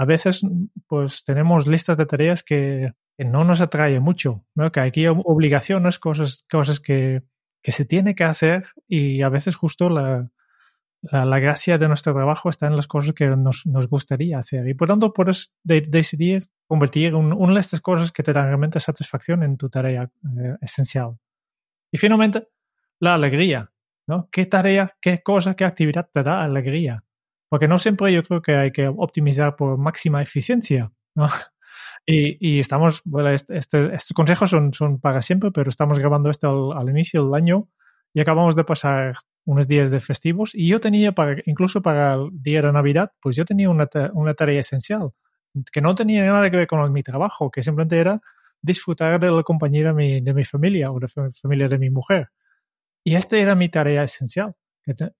a 0.00 0.06
veces 0.06 0.40
pues 0.86 1.24
tenemos 1.24 1.66
listas 1.66 1.94
de 1.98 2.06
tareas 2.06 2.42
que, 2.42 2.92
no 3.18 3.44
nos 3.44 3.60
atrae 3.60 4.00
mucho, 4.00 4.46
¿no? 4.54 4.72
que 4.72 4.80
hay 4.80 5.06
obligaciones, 5.06 5.98
cosas, 5.98 6.46
cosas 6.50 6.80
que, 6.80 7.22
que 7.62 7.70
se 7.70 7.84
tiene 7.84 8.14
que 8.14 8.24
hacer 8.24 8.64
y 8.88 9.20
a 9.20 9.28
veces 9.28 9.56
justo 9.56 9.90
la, 9.90 10.30
la, 11.02 11.38
gracia 11.38 11.76
de 11.76 11.86
nuestro 11.86 12.14
trabajo 12.14 12.48
está 12.48 12.66
en 12.66 12.76
las 12.76 12.86
cosas 12.86 13.12
que 13.12 13.26
nos, 13.36 13.66
nos 13.66 13.88
gustaría 13.88 14.38
hacer 14.38 14.66
y 14.68 14.72
por 14.72 14.88
tanto 14.88 15.12
puedes 15.12 15.52
decidir 15.64 16.46
convertir 16.66 17.14
un, 17.14 17.34
una 17.34 17.52
de 17.52 17.60
estas 17.60 17.82
cosas 17.82 18.10
que 18.10 18.22
te 18.22 18.32
dan 18.32 18.46
realmente 18.46 18.80
satisfacción 18.80 19.42
en 19.42 19.58
tu 19.58 19.68
tarea 19.68 20.04
eh, 20.04 20.56
esencial. 20.62 21.18
Y 21.92 21.98
finalmente, 21.98 22.48
la 23.00 23.12
alegría. 23.12 23.70
¿no? 24.06 24.30
¿Qué 24.32 24.46
tarea, 24.46 24.96
qué 24.98 25.22
cosa, 25.22 25.54
qué 25.54 25.66
actividad 25.66 26.08
te 26.10 26.22
da 26.22 26.42
alegría? 26.42 27.04
Porque 27.50 27.68
no 27.68 27.78
siempre 27.78 28.12
yo 28.14 28.22
creo 28.22 28.40
que 28.40 28.54
hay 28.54 28.72
que 28.72 28.88
optimizar 28.88 29.56
por 29.56 29.76
máxima 29.76 30.22
eficiencia. 30.22 30.90
¿no? 31.14 31.28
Y, 32.06 32.38
y, 32.40 32.60
estamos, 32.60 33.02
bueno, 33.04 33.28
este, 33.28 33.58
este, 33.58 33.94
estos 33.94 34.14
consejos 34.14 34.48
son, 34.48 34.72
son 34.72 34.98
para 35.00 35.20
siempre, 35.20 35.50
pero 35.52 35.68
estamos 35.68 35.98
grabando 35.98 36.30
esto 36.30 36.72
al, 36.72 36.88
inicio 36.88 37.24
del 37.26 37.34
año 37.34 37.68
y 38.14 38.20
acabamos 38.20 38.56
de 38.56 38.64
pasar 38.64 39.16
unos 39.44 39.68
días 39.68 39.90
de 39.90 40.00
festivos 40.00 40.52
y 40.54 40.66
yo 40.66 40.80
tenía, 40.80 41.12
para, 41.12 41.36
incluso 41.44 41.82
para 41.82 42.14
el 42.14 42.30
día 42.32 42.62
de 42.62 42.72
Navidad, 42.72 43.12
pues 43.20 43.36
yo 43.36 43.44
tenía 43.44 43.68
una, 43.68 43.86
una 44.14 44.32
tarea 44.32 44.60
esencial 44.60 45.10
que 45.72 45.80
no 45.80 45.94
tenía 45.94 46.24
nada 46.24 46.50
que 46.50 46.56
ver 46.56 46.66
con 46.66 46.92
mi 46.92 47.02
trabajo, 47.02 47.50
que 47.50 47.62
simplemente 47.62 47.98
era 47.98 48.20
disfrutar 48.62 49.18
de 49.18 49.30
la 49.30 49.42
compañía 49.42 49.88
de 49.88 49.92
mi, 49.94 50.20
de 50.20 50.34
mi 50.34 50.44
familia 50.44 50.92
o 50.92 51.00
de 51.00 51.08
la 51.14 51.30
familia 51.30 51.68
de 51.68 51.78
mi 51.78 51.90
mujer. 51.90 52.30
Y 53.04 53.14
esta 53.14 53.38
era 53.38 53.54
mi 53.54 53.68
tarea 53.68 54.04
esencial. 54.04 54.54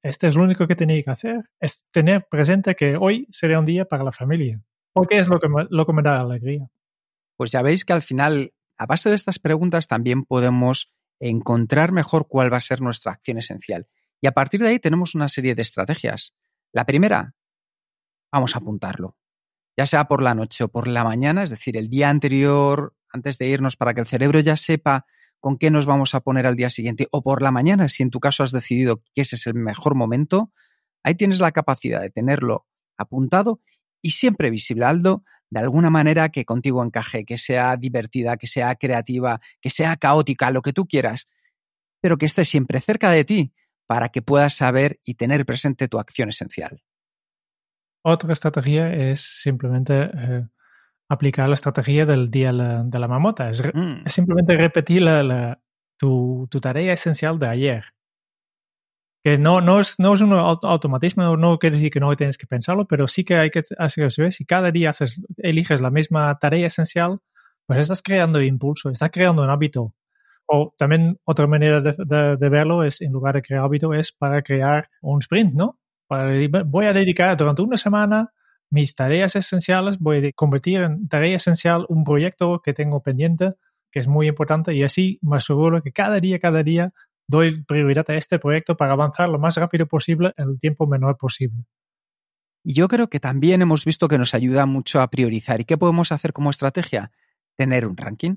Este 0.02 0.26
es 0.26 0.37
lo 0.37 0.44
único 0.44 0.66
que 0.66 0.76
tenía 0.76 1.02
que 1.02 1.11
hacer, 1.11 1.50
es 1.61 1.87
tener 1.92 2.26
presente 2.30 2.74
que 2.74 2.96
hoy 2.96 3.26
sería 3.30 3.59
un 3.59 3.66
día 3.66 3.85
para 3.85 4.04
la 4.04 4.12
familia, 4.12 4.62
porque 4.92 5.18
es 5.18 5.28
lo 5.28 5.40
que 5.40 5.48
lo 5.70 5.87
que 5.87 5.92
me 5.92 6.02
da 6.02 6.20
alegría. 6.20 6.68
Pues 7.37 7.50
ya 7.52 7.62
veis 7.62 7.85
que 7.85 7.92
al 7.92 8.02
final, 8.02 8.52
a 8.76 8.87
base 8.87 9.09
de 9.09 9.16
estas 9.16 9.38
preguntas, 9.38 9.87
también 9.88 10.24
podemos 10.24 10.92
encontrar 11.20 11.92
mejor 11.92 12.28
cuál 12.28 12.52
va 12.52 12.56
a 12.56 12.61
ser 12.61 12.80
nuestra 12.80 13.12
acción 13.12 13.38
esencial. 13.38 13.88
Y 14.20 14.26
a 14.26 14.33
partir 14.33 14.61
de 14.61 14.68
ahí 14.68 14.78
tenemos 14.78 15.14
una 15.14 15.28
serie 15.28 15.54
de 15.54 15.62
estrategias. 15.62 16.35
La 16.72 16.85
primera, 16.85 17.35
vamos 18.33 18.54
a 18.54 18.59
apuntarlo, 18.59 19.16
ya 19.76 19.87
sea 19.87 20.04
por 20.04 20.22
la 20.22 20.35
noche 20.35 20.64
o 20.64 20.68
por 20.68 20.88
la 20.88 21.04
mañana, 21.04 21.42
es 21.42 21.50
decir, 21.50 21.76
el 21.76 21.88
día 21.88 22.11
anterior, 22.11 22.94
antes 23.12 23.38
de 23.38 23.48
irnos, 23.48 23.76
para 23.76 23.94
que 23.94 24.00
el 24.00 24.06
cerebro 24.06 24.40
ya 24.40 24.56
sepa 24.56 25.06
con 25.40 25.59
qué 25.59 25.70
nos 25.70 25.87
vamos 25.87 26.14
a 26.14 26.20
poner 26.20 26.46
al 26.46 26.57
día 26.57 26.70
siguiente, 26.70 27.09
o 27.11 27.22
por 27.22 27.42
la 27.42 27.50
mañana, 27.50 27.88
si 27.88 28.03
en 28.03 28.11
tu 28.11 28.20
caso 28.20 28.42
has 28.42 28.53
decidido 28.53 29.03
que 29.14 29.22
ese 29.22 29.37
es 29.37 29.46
el 29.46 29.55
mejor 29.55 29.94
momento, 29.94 30.53
ahí 31.03 31.14
tienes 31.14 31.40
la 31.40 31.53
capacidad 31.53 32.00
de 32.00 32.11
tenerlo 32.11 32.66
apuntado 32.96 33.61
y 34.03 34.11
siempre 34.11 34.50
visible, 34.50 34.85
Aldo, 34.85 35.24
de 35.50 35.61
alguna 35.61 35.90
manera 35.90 36.29
que 36.29 36.44
contigo 36.44 36.85
encaje, 36.85 37.24
que 37.24 37.38
sea 37.38 37.76
divertida, 37.76 38.37
que 38.37 38.46
sea 38.46 38.74
creativa, 38.76 39.40
que 39.61 39.70
sea 39.70 39.96
caótica, 39.96 40.50
lo 40.50 40.62
que 40.62 40.72
tú 40.72 40.87
quieras, 40.87 41.29
pero 42.00 42.18
que 42.18 42.26
esté 42.26 42.44
siempre 42.44 42.81
cerca 42.81 43.11
de 43.11 43.24
ti 43.24 43.53
para 43.87 44.11
que 44.11 44.22
puedas 44.22 44.55
saber 44.55 45.00
y 45.05 45.14
tener 45.14 45.44
presente 45.44 45.88
tu 45.88 45.98
acción 45.98 46.29
esencial. 46.29 46.83
Otra 48.03 48.33
estrategia 48.33 48.94
es 48.94 49.20
simplemente 49.20 49.94
eh, 49.94 50.46
aplicar 51.11 51.49
la 51.49 51.55
estrategia 51.55 52.07
del 52.07 52.31
día 52.31 52.53
de 52.53 52.99
la 52.99 53.09
mamota. 53.09 53.51
Es, 53.51 53.62
mm. 53.62 54.07
simplemente 54.07 54.57
repetir 54.57 55.05
tu, 55.99 56.49
tarea 56.62 56.92
esencial 56.92 57.38
de 57.38 57.49
ayer. 57.49 57.85
Que 59.23 59.37
no, 59.37 59.61
no, 59.61 59.81
es, 59.81 59.96
no 59.99 60.14
es 60.14 60.23
un 60.23 60.33
automatismo, 60.33 61.37
no 61.37 61.59
quiere 61.59 61.77
decir 61.77 61.90
que 61.90 62.01
no 62.01 62.14
tienes 62.16 62.38
que 62.38 62.46
pensarlo, 62.46 62.87
pero 62.87 63.07
sí 63.07 63.25
que 63.25 63.35
hay 63.35 63.51
que 63.51 63.61
hacer 63.77 64.33
Si 64.33 64.46
cada 64.46 64.70
día 64.70 64.90
haces, 64.90 65.20
eliges 65.37 65.83
la 65.83 65.90
misma 65.90 66.38
tarea 66.38 66.68
esencial, 66.68 67.18
pues 67.66 67.81
estás 67.81 68.03
creando 68.03 68.40
impulso, 68.40 68.88
estás 68.88 69.11
creando 69.11 69.42
un 69.42 69.51
hábito. 69.51 69.94
O 70.46 70.73
también 70.79 71.18
otra 71.25 71.46
manera 71.46 71.81
de, 71.81 72.37
de 72.37 72.49
verlo 72.49 72.85
es, 72.85 73.03
en 73.03 73.12
lugar 73.12 73.35
de 73.35 73.42
crear 73.42 73.64
hábito, 73.64 73.92
es 73.94 74.12
para 74.12 74.42
crear 74.42 74.88
un 75.03 75.18
sprint, 75.18 75.55
¿no? 75.55 75.81
voy 76.66 76.87
a 76.87 76.92
dedicar 76.92 77.37
durante 77.37 77.62
una 77.62 77.77
semana 77.77 78.33
mis 78.70 78.94
tareas 78.94 79.37
esenciales, 79.37 79.98
voy 79.98 80.28
a 80.28 80.33
convertir 80.33 80.80
en 80.80 81.09
tarea 81.09 81.37
esencial 81.37 81.87
un 81.88 82.04
proyecto 82.04 82.61
que 82.62 82.72
tengo 82.72 83.02
pendiente, 83.02 83.54
que 83.90 83.98
es 83.98 84.06
muy 84.06 84.28
importante, 84.28 84.74
y 84.74 84.83
así 84.85 85.18
me 85.22 85.37
aseguro 85.37 85.83
que 85.83 85.92
cada 85.92 86.20
día, 86.20 86.38
cada 86.38 86.62
día 86.62 86.92
doy 87.26 87.62
prioridad 87.64 88.09
a 88.11 88.16
este 88.16 88.38
proyecto 88.38 88.76
para 88.76 88.92
avanzar 88.92 89.28
lo 89.28 89.38
más 89.38 89.56
rápido 89.56 89.87
posible 89.87 90.33
en 90.37 90.50
el 90.50 90.59
tiempo 90.59 90.87
menor 90.87 91.16
posible. 91.16 91.64
Y 92.62 92.74
yo 92.74 92.88
creo 92.88 93.09
que 93.09 93.20
también 93.20 93.62
hemos 93.62 93.85
visto 93.85 94.09
que 94.09 94.18
nos 94.18 94.35
ayuda 94.35 94.66
mucho 94.66 95.00
a 95.00 95.09
priorizar. 95.09 95.61
¿Y 95.61 95.64
qué 95.64 95.78
podemos 95.78 96.12
hacer 96.12 96.33
como 96.33 96.50
estrategia? 96.50 97.11
Tener 97.56 97.87
un 97.87 97.96
ranking. 97.96 98.37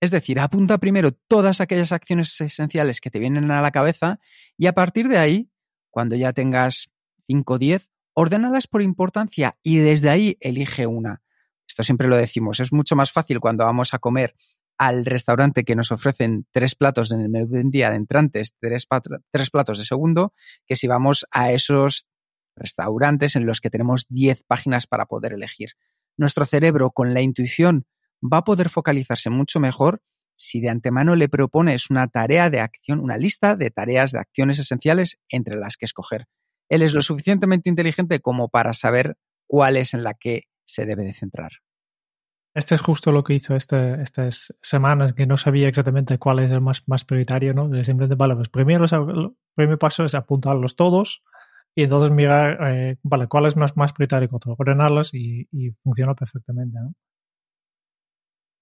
Es 0.00 0.10
decir, 0.10 0.38
apunta 0.38 0.78
primero 0.78 1.12
todas 1.12 1.60
aquellas 1.60 1.92
acciones 1.92 2.38
esenciales 2.40 3.00
que 3.00 3.10
te 3.10 3.18
vienen 3.18 3.50
a 3.50 3.62
la 3.62 3.70
cabeza 3.70 4.20
y 4.58 4.66
a 4.66 4.74
partir 4.74 5.08
de 5.08 5.18
ahí, 5.18 5.50
cuando 5.90 6.14
ya 6.16 6.32
tengas 6.32 6.90
5 7.26 7.54
o 7.54 7.58
10, 7.58 7.90
ordénalas 8.14 8.66
por 8.66 8.82
importancia 8.82 9.58
y 9.62 9.78
desde 9.78 10.10
ahí 10.10 10.36
elige 10.40 10.86
una. 10.86 11.22
Esto 11.66 11.82
siempre 11.82 12.08
lo 12.08 12.16
decimos, 12.16 12.60
es 12.60 12.72
mucho 12.72 12.96
más 12.96 13.12
fácil 13.12 13.40
cuando 13.40 13.64
vamos 13.64 13.94
a 13.94 13.98
comer 13.98 14.34
al 14.78 15.04
restaurante 15.04 15.64
que 15.64 15.76
nos 15.76 15.92
ofrecen 15.92 16.46
tres 16.50 16.74
platos 16.74 17.12
en 17.12 17.20
el 17.20 17.28
menú 17.28 17.46
de 17.48 17.60
un 17.60 17.70
día 17.70 17.90
de 17.90 17.96
entrantes, 17.96 18.54
tres, 18.60 18.86
tres 19.30 19.50
platos 19.50 19.78
de 19.78 19.84
segundo, 19.84 20.32
que 20.66 20.76
si 20.76 20.86
vamos 20.86 21.26
a 21.30 21.52
esos 21.52 22.06
restaurantes 22.56 23.36
en 23.36 23.46
los 23.46 23.60
que 23.60 23.70
tenemos 23.70 24.06
10 24.08 24.44
páginas 24.44 24.86
para 24.86 25.06
poder 25.06 25.32
elegir. 25.32 25.70
Nuestro 26.16 26.44
cerebro 26.44 26.90
con 26.90 27.14
la 27.14 27.20
intuición 27.20 27.86
va 28.22 28.38
a 28.38 28.44
poder 28.44 28.68
focalizarse 28.68 29.30
mucho 29.30 29.60
mejor 29.60 30.02
si 30.36 30.60
de 30.60 30.68
antemano 30.68 31.14
le 31.14 31.28
propones 31.28 31.90
una 31.90 32.08
tarea 32.08 32.50
de 32.50 32.60
acción, 32.60 33.00
una 33.00 33.16
lista 33.16 33.56
de 33.56 33.70
tareas 33.70 34.12
de 34.12 34.18
acciones 34.18 34.58
esenciales 34.58 35.18
entre 35.28 35.56
las 35.56 35.76
que 35.76 35.84
escoger 35.84 36.26
él 36.68 36.82
es 36.82 36.94
lo 36.94 37.02
suficientemente 37.02 37.68
inteligente 37.68 38.20
como 38.20 38.48
para 38.48 38.72
saber 38.72 39.16
cuál 39.46 39.76
es 39.76 39.94
en 39.94 40.02
la 40.02 40.14
que 40.14 40.42
se 40.66 40.86
debe 40.86 41.04
de 41.04 41.12
centrar. 41.12 41.52
Este 42.54 42.76
es 42.76 42.80
justo 42.80 43.10
lo 43.10 43.24
que 43.24 43.34
hizo 43.34 43.56
este, 43.56 44.00
estas 44.00 44.54
semanas, 44.62 45.12
que 45.12 45.26
no 45.26 45.36
sabía 45.36 45.66
exactamente 45.66 46.18
cuál 46.18 46.38
es 46.38 46.52
el 46.52 46.60
más, 46.60 46.84
más 46.86 47.04
prioritario, 47.04 47.52
¿no? 47.52 47.64
Simplemente, 47.82 48.14
vale, 48.14 48.36
pues 48.36 48.48
primero 48.48 48.84
el 48.84 49.30
primer 49.56 49.78
paso 49.78 50.04
es 50.04 50.14
apuntarlos 50.14 50.76
todos 50.76 51.22
y 51.74 51.82
entonces 51.82 52.12
mirar, 52.12 52.58
eh, 52.70 52.96
vale, 53.02 53.26
cuál 53.26 53.46
es 53.46 53.56
más, 53.56 53.76
más 53.76 53.92
prioritario 53.92 54.28
que 54.28 54.36
ordenarlos 54.56 55.12
y, 55.14 55.48
y 55.50 55.70
funciona 55.82 56.14
perfectamente, 56.14 56.78
¿no? 56.78 56.94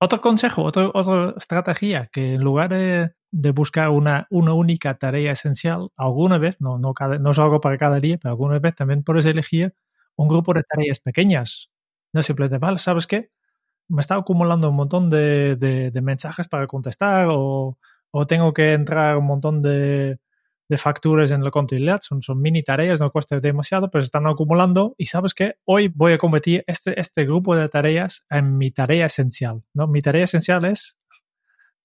Otro 0.05 0.21
consejo, 0.21 0.65
otra 0.65 1.33
estrategia, 1.37 2.09
que 2.13 2.35
en 2.35 2.41
lugar 2.43 2.71
de, 2.71 3.13
buscar 3.53 3.89
una, 3.91 4.27
una, 4.31 4.53
única 4.53 4.99
tarea 4.99 5.31
esencial, 5.31 5.91
alguna 5.97 6.39
vez, 6.39 6.61
no, 6.61 6.77
no, 6.77 6.93
no 7.21 7.31
es 7.31 7.39
algo 7.39 7.61
para 7.61 7.79
cada 7.79 8.01
día, 8.01 8.19
pero 8.21 8.33
alguna 8.33 8.59
vez 8.59 8.75
también 8.75 9.05
puedes 9.05 9.27
elegir 9.27 9.77
un 10.17 10.27
grupo 10.27 10.55
de 10.55 10.65
tareas 10.65 10.99
pequeñas. 10.99 11.71
No 12.13 12.21
simplemente, 12.25 12.59
vale, 12.59 12.79
¿sabes 12.79 13.07
qué? 13.07 13.31
Me 13.89 14.01
está 14.01 14.17
acumulando 14.17 14.71
un 14.71 14.75
montón 14.75 15.09
de, 15.09 15.55
de, 15.57 16.01
mensajes 16.03 16.49
para 16.49 16.67
contestar 16.67 17.29
o, 17.31 17.79
o, 18.11 18.27
tengo 18.27 18.53
que 18.53 18.73
entrar 18.73 19.17
un 19.17 19.27
montón 19.27 19.63
de, 19.63 20.19
de 20.73 20.79
facturas 20.79 21.31
en 21.31 21.45
la 21.45 21.51
contabilidad, 21.51 22.01
son, 22.01 22.23
son 22.23 22.41
mini 22.41 22.63
tareas, 22.63 22.99
no 22.99 23.11
cuesta 23.11 23.39
demasiado, 23.39 23.91
pero 23.91 24.01
se 24.01 24.07
están 24.07 24.27
acumulando 24.27 24.95
y 24.97 25.05
sabes 25.05 25.35
que 25.35 25.57
hoy 25.67 25.89
voy 25.89 26.15
a 26.15 26.19
convertir 26.19 26.65
este, 26.67 26.99
este 26.99 27.27
grupo 27.27 27.55
de 27.55 27.69
tareas 27.69 28.25
en 28.31 28.57
mi 28.57 28.71
tarea 28.71 29.05
esencial. 29.05 29.65
¿no? 29.75 29.87
Mi 29.87 30.01
tarea 30.01 30.25
esencial 30.25 30.65
es 30.65 30.97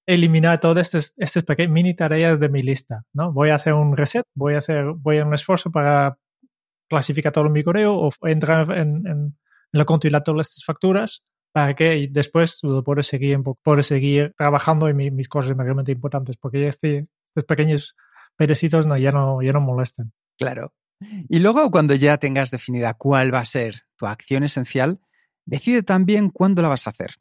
eliminar 0.05 0.61
todas 0.61 0.87
estas, 0.87 1.13
estas 1.17 1.43
pequeñas 1.43 1.73
mini 1.73 1.95
tareas 1.95 2.39
de 2.39 2.47
mi 2.47 2.61
lista. 2.61 3.03
¿no? 3.11 3.33
Voy 3.33 3.49
a 3.49 3.55
hacer 3.55 3.73
un 3.73 3.97
reset, 3.97 4.25
voy 4.33 4.53
a 4.53 4.59
hacer 4.59 4.85
voy 4.95 5.17
a 5.17 5.25
un 5.25 5.33
esfuerzo 5.33 5.69
para 5.69 6.17
clasificar 6.87 7.33
todo 7.33 7.49
mi 7.49 7.65
correo 7.65 7.93
o 7.93 8.09
entrar 8.21 8.71
en, 8.71 9.05
en, 9.05 9.37
la 9.73 9.83
contabilidad 9.83 10.23
todas 10.23 10.47
estas 10.47 10.63
facturas 10.63 11.25
para 11.51 11.73
que 11.73 12.07
después 12.09 12.61
pueda 12.85 13.03
seguir, 13.03 13.37
seguir 13.81 14.33
trabajando 14.37 14.87
en 14.87 15.13
mis 15.13 15.27
cosas 15.27 15.57
realmente 15.57 15.91
importantes, 15.91 16.37
porque 16.37 16.61
ya 16.61 16.67
este, 16.67 17.03
estos 17.27 17.43
pequeños 17.43 17.97
perecitos 18.37 18.85
no, 18.85 18.97
ya 18.97 19.11
no, 19.11 19.41
ya 19.41 19.51
no 19.51 19.61
molestan. 19.61 20.13
Claro. 20.37 20.73
Y 21.29 21.39
luego, 21.39 21.69
cuando 21.69 21.93
ya 21.95 22.17
tengas 22.17 22.49
definida 22.51 22.93
cuál 22.93 23.33
va 23.33 23.39
a 23.39 23.45
ser 23.45 23.81
tu 23.97 24.07
acción 24.07 24.43
esencial, 24.43 24.99
decide 25.45 25.83
también 25.83 26.29
cuándo 26.29 26.61
la 26.61 26.69
vas 26.69 26.87
a 26.87 26.91
hacer. 26.91 27.15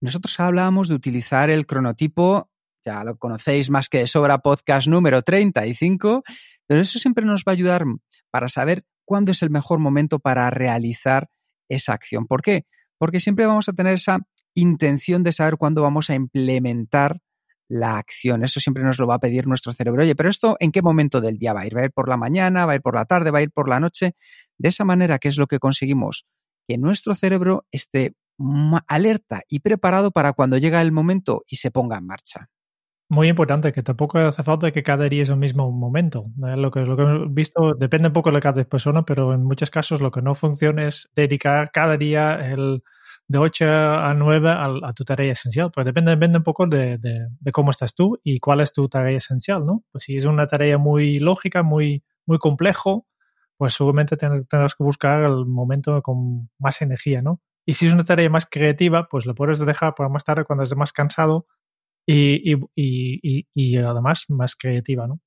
Nosotros 0.00 0.38
hablábamos 0.40 0.88
de 0.88 0.94
utilizar 0.94 1.48
el 1.48 1.66
cronotipo 1.66 2.50
ya 2.84 3.02
lo 3.02 3.16
conocéis 3.16 3.70
más 3.70 3.88
que 3.88 3.98
de 3.98 4.06
sobra, 4.06 4.38
podcast 4.38 4.88
número 4.88 5.22
35, 5.22 6.22
pero 6.66 6.80
eso 6.80 6.98
siempre 6.98 7.24
nos 7.24 7.44
va 7.48 7.52
a 7.52 7.54
ayudar 7.54 7.84
para 8.30 8.48
saber 8.48 8.84
cuándo 9.06 9.32
es 9.32 9.42
el 9.42 9.50
mejor 9.50 9.78
momento 9.78 10.18
para 10.18 10.50
realizar 10.50 11.30
esa 11.68 11.94
acción. 11.94 12.26
¿Por 12.26 12.42
qué? 12.42 12.66
Porque 12.98 13.20
siempre 13.20 13.46
vamos 13.46 13.68
a 13.68 13.72
tener 13.72 13.94
esa 13.94 14.18
intención 14.54 15.22
de 15.22 15.32
saber 15.32 15.56
cuándo 15.56 15.82
vamos 15.82 16.10
a 16.10 16.14
implementar 16.14 17.20
la 17.68 17.98
acción. 17.98 18.44
Eso 18.44 18.60
siempre 18.60 18.82
nos 18.82 18.98
lo 18.98 19.06
va 19.06 19.16
a 19.16 19.20
pedir 19.20 19.46
nuestro 19.46 19.72
cerebro. 19.72 20.02
Oye, 20.02 20.14
pero 20.14 20.28
esto 20.28 20.56
en 20.60 20.72
qué 20.72 20.82
momento 20.82 21.20
del 21.20 21.38
día 21.38 21.52
va 21.52 21.62
a 21.62 21.66
ir? 21.66 21.76
¿Va 21.76 21.82
a 21.82 21.84
ir 21.84 21.92
por 21.92 22.08
la 22.08 22.16
mañana? 22.16 22.66
¿Va 22.66 22.72
a 22.72 22.74
ir 22.76 22.82
por 22.82 22.94
la 22.94 23.04
tarde? 23.04 23.30
¿Va 23.30 23.38
a 23.38 23.42
ir 23.42 23.50
por 23.50 23.68
la 23.68 23.80
noche? 23.80 24.14
De 24.58 24.68
esa 24.68 24.84
manera, 24.84 25.18
¿qué 25.18 25.28
es 25.28 25.38
lo 25.38 25.46
que 25.46 25.58
conseguimos? 25.58 26.26
Que 26.68 26.78
nuestro 26.78 27.14
cerebro 27.14 27.66
esté 27.70 28.14
alerta 28.88 29.42
y 29.48 29.60
preparado 29.60 30.10
para 30.10 30.32
cuando 30.32 30.58
llega 30.58 30.82
el 30.82 30.92
momento 30.92 31.44
y 31.46 31.56
se 31.56 31.70
ponga 31.70 31.98
en 31.98 32.06
marcha. 32.06 32.48
Muy 33.08 33.28
importante, 33.28 33.72
que 33.72 33.82
tampoco 33.82 34.18
hace 34.18 34.42
falta 34.42 34.72
que 34.72 34.82
cada 34.82 35.08
día 35.08 35.22
es 35.22 35.28
el 35.28 35.36
mismo 35.36 35.70
momento. 35.70 36.24
Lo 36.36 36.70
que, 36.70 36.80
lo 36.80 36.96
que 36.96 37.02
hemos 37.02 37.34
visto 37.34 37.74
depende 37.74 38.08
un 38.08 38.14
poco 38.14 38.32
de 38.32 38.40
cada 38.40 38.64
persona, 38.64 39.04
pero 39.04 39.34
en 39.34 39.44
muchos 39.44 39.70
casos 39.70 40.00
lo 40.00 40.10
que 40.10 40.22
no 40.22 40.34
funciona 40.34 40.88
es 40.88 41.10
dedicar 41.14 41.70
cada 41.70 41.96
día 41.96 42.34
el, 42.50 42.82
de 43.26 43.38
8 43.38 43.64
a 43.66 44.14
9 44.14 44.50
a, 44.50 44.92
tu 44.94 45.04
tarea 45.04 45.32
esencial. 45.32 45.70
Pues 45.70 45.86
depende, 45.86 46.10
depende 46.10 46.38
un 46.38 46.44
poco 46.44 46.66
de, 46.66 46.98
de, 46.98 47.52
cómo 47.52 47.70
estás 47.70 47.94
tú 47.94 48.18
y 48.22 48.38
cuál 48.38 48.60
es 48.60 48.72
tu 48.72 48.88
tarea 48.88 49.16
esencial, 49.16 49.64
¿no? 49.64 49.84
Pues 49.92 50.04
si 50.04 50.16
es 50.16 50.26
una 50.26 50.46
tarea 50.46 50.78
muy 50.78 51.18
lógica, 51.18 51.62
muy, 51.62 52.04
muy 52.26 52.38
complejo, 52.38 53.06
pues 53.56 53.74
seguramente 53.74 54.16
tendrás 54.16 54.74
que 54.74 54.84
buscar 54.84 55.24
el 55.24 55.46
momento 55.46 56.02
con 56.02 56.50
más 56.58 56.82
energía, 56.82 57.22
¿no? 57.22 57.40
Y 57.66 57.74
si 57.74 57.86
es 57.86 57.94
una 57.94 58.04
tarea 58.04 58.28
más 58.28 58.46
creativa, 58.46 59.08
pues 59.08 59.26
lo 59.26 59.34
puedes 59.34 59.58
dejar 59.60 59.94
para 59.94 60.10
más 60.10 60.24
tarde 60.24 60.44
cuando 60.44 60.64
estés 60.64 60.76
más 60.76 60.92
cansado 60.92 61.46
y, 62.06 62.52
y, 62.52 62.60
y, 62.76 63.46
y, 63.54 63.76
además 63.78 64.26
más 64.28 64.56
creativa, 64.56 65.06
¿no? 65.06 65.20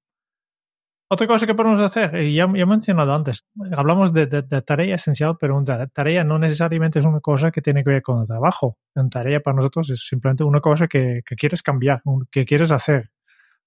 Otra 1.10 1.26
cosa 1.26 1.46
que 1.46 1.56
podemos 1.56 1.80
hacer, 1.80 2.22
y 2.22 2.36
ya, 2.36 2.48
ya 2.54 2.64
he 2.64 2.66
mencionado 2.66 3.14
antes, 3.14 3.46
hablamos 3.78 4.12
de, 4.12 4.28
tarea 4.28 4.96
esencial, 4.96 5.38
pero 5.40 5.56
una 5.56 5.88
tarea 5.88 6.26
no 6.26 6.38
necesariamente 6.38 7.00
es 7.00 7.06
una 7.06 7.22
cosa 7.22 7.50
que 7.50 7.62
tiene 7.62 7.82
que 7.84 7.92
ver 7.92 8.02
con 8.02 8.20
el 8.20 8.28
trabajo. 8.28 8.78
Una 8.94 9.08
tarea 9.08 9.40
para 9.40 9.56
nosotros 9.56 9.90
es 9.90 10.06
simplemente 10.06 10.44
una 10.44 10.60
cosa 10.60 10.88
que, 10.88 11.22
que 11.26 11.36
quieres 11.38 11.64
cambiar, 11.64 12.02
que 12.30 12.46
quieres 12.46 12.72
hacer. 12.72 13.10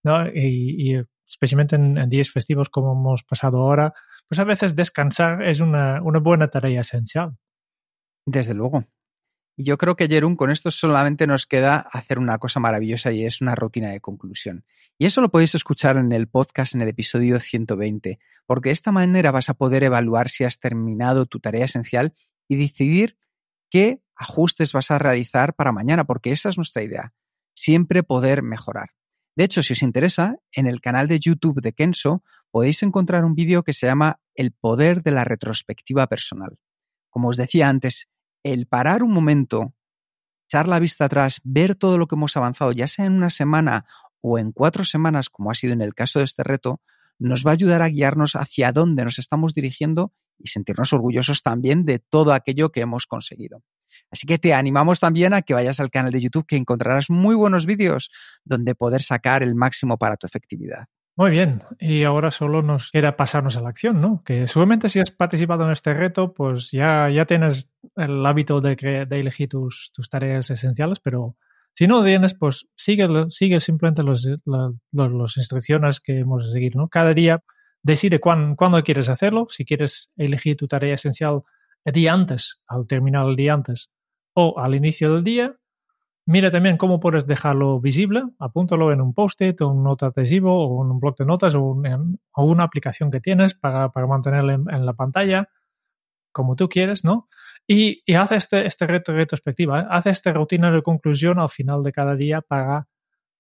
¿no? 0.03 0.27
Y, 0.29 0.93
y 0.97 1.03
especialmente 1.27 1.77
en, 1.77 1.97
en, 1.97 2.11
días 2.11 2.31
festivos 2.31 2.69
como 2.69 2.93
hemos 2.93 3.23
pasado 3.23 3.59
ahora, 3.59 3.95
pues 4.29 4.39
a 4.39 4.45
veces 4.45 4.77
descansar 4.77 5.43
es 5.43 5.61
una, 5.61 6.03
una 6.03 6.19
buena 6.19 6.49
tarea 6.49 6.83
esencial. 6.83 7.39
Desde 8.27 8.53
luego. 8.53 8.85
Yo 9.63 9.77
creo 9.77 9.95
que, 9.95 10.09
Jerún, 10.09 10.37
con 10.37 10.51
esto 10.51 10.71
solamente 10.71 11.27
nos 11.27 11.45
queda 11.45 11.77
hacer 11.77 12.19
una 12.19 12.39
cosa 12.39 12.61
maravillosa 12.61 13.13
y 13.13 13.27
es 13.27 13.43
una 13.43 13.55
rutina 13.55 13.91
de 13.91 14.01
conclusión. 14.01 14.65
Y 14.97 15.05
eso 15.05 15.21
lo 15.21 15.31
podéis 15.31 15.55
escuchar 15.55 15.99
en 15.99 16.13
el 16.13 16.29
podcast 16.29 16.75
en 16.75 16.81
el 16.81 16.89
episodio 16.89 17.39
120, 17.39 18.19
porque 18.47 18.71
de 18.71 18.73
esta 18.73 18.91
manera 18.91 19.33
vas 19.33 19.51
a 19.51 19.55
poder 19.55 19.85
evaluar 19.85 20.31
si 20.31 20.45
has 20.45 20.61
terminado 20.61 21.27
tu 21.27 21.41
tarea 21.41 21.67
esencial 21.67 22.15
y 22.49 22.57
decidir 22.57 23.19
qué 23.69 24.01
ajustes 24.17 24.73
vas 24.73 24.91
a 24.91 24.99
realizar 24.99 25.53
para 25.55 25.73
mañana, 25.73 26.05
porque 26.05 26.33
esa 26.33 26.49
es 26.49 26.57
nuestra 26.57 26.83
idea, 26.83 27.13
siempre 27.53 28.03
poder 28.03 28.43
mejorar. 28.43 28.93
De 29.37 29.45
hecho, 29.45 29.63
si 29.63 29.75
os 29.75 29.83
interesa, 29.83 30.37
en 30.53 30.69
el 30.69 30.81
canal 30.81 31.07
de 31.07 31.21
YouTube 31.21 31.61
de 31.61 31.75
Kenso 31.75 32.25
podéis 32.51 32.83
encontrar 32.83 33.27
un 33.27 33.35
vídeo 33.35 33.63
que 33.63 33.75
se 33.75 33.87
llama 33.87 34.21
El 34.35 34.53
poder 34.53 35.03
de 35.03 35.11
la 35.11 35.25
retrospectiva 35.25 36.07
personal. 36.07 36.59
Como 37.11 37.29
os 37.29 37.37
decía 37.37 37.69
antes, 37.69 38.09
el 38.43 38.67
parar 38.67 39.03
un 39.03 39.13
momento, 39.13 39.75
echar 40.49 40.69
la 40.69 40.79
vista 40.79 41.07
atrás, 41.07 41.41
ver 41.45 41.75
todo 41.75 41.99
lo 41.99 42.07
que 42.07 42.17
hemos 42.17 42.37
avanzado, 42.37 42.73
ya 42.73 42.89
sea 42.89 43.07
en 43.07 43.13
una 43.13 43.31
semana 43.31 43.87
o 44.21 44.39
en 44.39 44.53
cuatro 44.53 44.85
semanas, 44.85 45.29
como 45.31 45.51
ha 45.51 45.55
sido 45.55 45.73
en 45.73 45.81
el 45.81 45.95
caso 45.95 46.19
de 46.19 46.25
este 46.25 46.43
reto, 46.43 46.81
nos 47.19 47.45
va 47.47 47.51
a 47.51 47.55
ayudar 47.55 47.83
a 47.83 47.89
guiarnos 47.89 48.35
hacia 48.35 48.73
dónde 48.73 49.05
nos 49.05 49.19
estamos 49.19 49.55
dirigiendo 49.55 50.13
y 50.39 50.49
sentirnos 50.49 50.93
orgullosos 50.93 51.43
también 51.43 51.85
de 51.85 51.99
todo 51.99 52.33
aquello 52.33 52.73
que 52.73 52.81
hemos 52.81 53.07
conseguido. 53.07 53.63
Así 54.11 54.27
que 54.27 54.39
te 54.39 54.55
animamos 54.55 55.01
también 55.01 55.35
a 55.35 55.43
que 55.43 55.55
vayas 55.55 55.81
al 55.81 55.91
canal 55.91 56.13
de 56.13 56.21
YouTube 56.21 56.47
que 56.47 56.57
encontrarás 56.57 57.11
muy 57.11 57.35
buenos 57.35 57.67
vídeos 57.67 58.11
donde 58.45 58.75
poder 58.75 59.03
sacar 59.03 59.43
el 59.43 59.55
máximo 59.55 59.99
para 59.99 60.17
tu 60.17 60.27
efectividad. 60.27 60.87
Muy 61.21 61.33
bien, 61.33 61.63
y 61.79 62.05
ahora 62.05 62.31
solo 62.31 62.63
nos 62.63 62.91
queda 62.91 63.15
pasarnos 63.15 63.55
a 63.59 63.61
la 63.61 63.69
acción, 63.69 64.01
¿no? 64.01 64.23
Que 64.25 64.47
seguramente 64.47 64.89
si 64.89 65.01
has 65.01 65.11
participado 65.11 65.65
en 65.65 65.71
este 65.71 65.93
reto, 65.93 66.33
pues 66.33 66.71
ya, 66.71 67.11
ya 67.11 67.27
tienes 67.27 67.69
el 67.97 68.25
hábito 68.25 68.63
de, 68.63 68.75
de 69.07 69.21
elegir 69.21 69.51
tus, 69.51 69.93
tareas 70.11 70.49
esenciales, 70.49 70.99
pero 70.99 71.37
si 71.75 71.87
no 71.87 72.03
tienes, 72.03 72.33
pues 72.33 72.69
sigue, 72.75 73.07
sigue 73.29 73.61
simplemente 73.61 74.03
las 74.03 74.27
los, 74.47 74.73
los 75.13 75.37
instrucciones 75.37 76.01
que 76.01 76.21
hemos 76.21 76.47
de 76.47 76.53
seguir, 76.53 76.75
¿no? 76.75 76.89
Cada 76.89 77.13
día 77.13 77.45
decide 77.83 78.19
cuándo 78.19 78.83
quieres 78.83 79.11
hacerlo, 79.11 79.47
si 79.51 79.67
quieres 79.67 80.11
elegir 80.17 80.57
tu 80.57 80.69
tarea 80.69 80.95
esencial 80.95 81.43
el 81.85 81.93
día 81.93 82.15
antes, 82.15 82.63
al 82.67 82.87
terminar 82.87 83.29
el 83.29 83.37
día 83.37 83.53
antes, 83.53 83.91
o 84.33 84.59
al 84.59 84.75
inicio 84.75 85.13
del 85.13 85.23
día, 85.23 85.55
Mira 86.27 86.51
también 86.51 86.77
cómo 86.77 87.01
puedes 87.01 87.27
dejarlo 87.27 87.81
visible, 87.81 88.23
apúntalo 88.39 88.93
en 88.93 89.01
un 89.01 89.15
post-it 89.15 89.61
o 89.63 89.69
un 89.69 89.83
nota 89.83 90.07
adhesivo 90.07 90.67
o 90.69 90.85
en 90.85 90.91
un 90.91 91.01
bloc 91.01 91.19
de 91.19 91.25
notas 91.25 91.55
o, 91.55 91.81
en, 91.85 92.21
una 92.37 92.65
aplicación 92.65 93.11
que 93.11 93.21
tienes 93.21 93.55
para, 93.55 93.91
para 93.91 94.07
mantenerlo 94.07 94.53
en, 94.53 94.87
la 94.87 94.93
pantalla, 94.93 95.49
como 96.33 96.57
tú 96.57 96.69
quieres, 96.69 97.05
¿no? 97.05 97.29
Y, 97.67 98.03
y 98.07 98.15
haz 98.15 98.33
este, 98.33 98.67
este 98.67 98.87
reto 98.87 99.13
retrospectiva, 99.13 99.81
¿eh? 99.81 99.87
haz 99.91 100.07
esta 100.07 100.33
rutina 100.33 100.71
de 100.71 100.83
conclusión 100.83 101.41
al 101.41 101.49
final 101.49 101.83
de 101.83 101.93
cada 101.93 102.15
día 102.15 102.43
para 102.43 102.87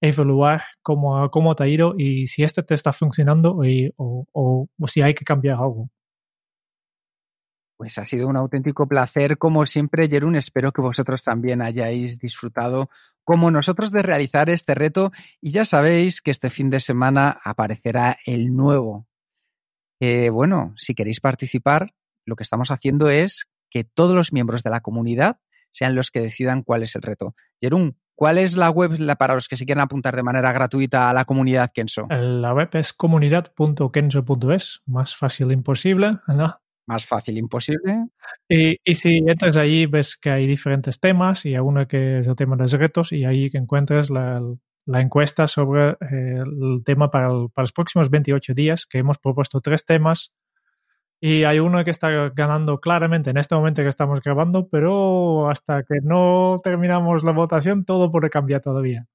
evaluar 0.01 0.62
cómo, 0.83 1.31
cómo 1.31 1.55
te 1.55 1.64
ha 1.64 1.69
ido 1.69 1.95
y 1.97 2.27
si 2.27 2.43
este 2.43 2.62
te 2.62 2.75
está 2.75 2.93
funcionando 2.93 3.59
o, 3.59 4.27
o, 4.33 4.69
o 4.79 4.88
si 4.88 5.03
hay 5.03 5.14
que 5.14 5.25
cambiar 5.25 5.57
algo. 5.57 5.90
Pues 7.81 7.97
ha 7.97 8.05
sido 8.05 8.29
un 8.29 8.37
auténtico 8.37 8.87
placer, 8.87 9.38
como 9.38 9.64
siempre, 9.64 10.07
Jerún. 10.07 10.37
Espero 10.37 10.71
que 10.71 10.83
vosotros 10.83 11.25
también 11.25 11.62
hayáis 11.62 12.19
disfrutado, 12.19 12.90
como 13.25 13.51
nosotros, 13.51 13.90
de 13.90 14.03
realizar 14.03 14.51
este 14.51 14.75
reto. 14.75 15.12
Y 15.40 15.53
ya 15.53 15.64
sabéis 15.64 16.21
que 16.21 16.31
este 16.31 16.51
fin 16.51 16.69
de 16.69 16.81
semana 16.81 17.40
aparecerá 17.43 18.19
el 18.27 18.55
nuevo. 18.55 19.07
bueno, 19.99 20.75
si 20.77 20.95
queréis 20.95 21.21
participar, 21.21 21.95
lo 22.27 22.37
que 22.37 22.43
estamos 22.43 22.71
haciendo 22.71 23.09
es 23.09 23.49
que 23.71 23.83
todos 23.83 24.14
los 24.14 24.31
miembros 24.31 24.62
de 24.62 24.69
la 24.69 24.81
comunidad 24.81 25.38
sean 25.71 25.95
los 25.95 26.11
que 26.11 26.21
decidan 26.21 26.62
cuál 26.62 26.83
es 26.83 26.95
el 26.97 27.01
reto. 27.01 27.35
Jerún, 27.62 27.97
¿cuál 28.14 28.37
es 28.37 28.59
la 28.59 28.69
web 28.69 28.99
para 29.16 29.35
los 29.35 29.49
que 29.49 29.57
se 29.57 29.64
quieran 29.64 29.85
apuntar 29.85 30.14
de 30.16 30.23
manera 30.23 30.53
gratuita 30.53 31.09
a 31.09 31.14
la 31.14 31.25
comunidad 31.25 31.71
Kenso? 31.73 32.09
La 32.11 32.53
web 32.53 32.69
es 32.75 32.93
comunidad.kenso.es, 32.93 34.83
más 34.85 35.16
fácil 35.16 35.51
imposible. 35.51 36.19
Más 36.90 37.07
fácil 37.07 37.38
imposible. 37.38 38.07
Y, 38.48 38.76
y, 38.85 38.94
si 38.96 39.18
entras 39.18 39.57
ahí, 39.57 39.87
ves 39.87 40.16
que 40.16 40.31
hay 40.31 40.46
diferentes 40.46 40.98
temas 40.98 41.46
y 41.46 41.55
hay 41.55 41.61
uno 41.61 41.87
que 41.87 42.18
es 42.18 42.26
el 42.26 42.35
tema 42.35 42.57
de 42.57 42.62
los 42.62 42.72
retos 42.72 43.12
y 43.12 43.24
ahí 43.24 43.48
que 43.48 43.59
encuentras 43.59 44.11
la, 44.11 44.42
la 44.87 45.00
encuesta 45.00 45.46
sobre 45.46 45.90
eh, 45.90 46.42
el 46.44 46.83
tema 46.85 47.09
para, 47.11 47.29
para, 47.55 47.62
los 47.62 47.72
próximos 47.72 48.11
28 48.11 48.55
días, 48.55 48.87
que 48.87 48.98
hemos 48.98 49.18
propuesto 49.18 49.61
tres 49.61 49.85
temas. 49.85 50.33
Y 51.22 51.44
hay 51.44 51.61
uno 51.61 51.85
que 51.85 51.90
está 51.92 52.31
ganando 52.31 52.81
claramente 52.81 53.31
en 53.31 53.37
este 53.37 53.55
momento 53.55 53.83
que 53.83 53.88
estamos 53.88 54.20
grabando, 54.20 54.68
pero 54.68 55.48
hasta 55.48 55.85
que 55.85 56.00
no 56.03 56.57
terminamos 56.64 57.22
la 57.22 57.33
votación, 57.33 57.85
todo 57.85 58.11
puede 58.11 58.31
cambiar 58.31 58.62
todavía. 58.62 59.07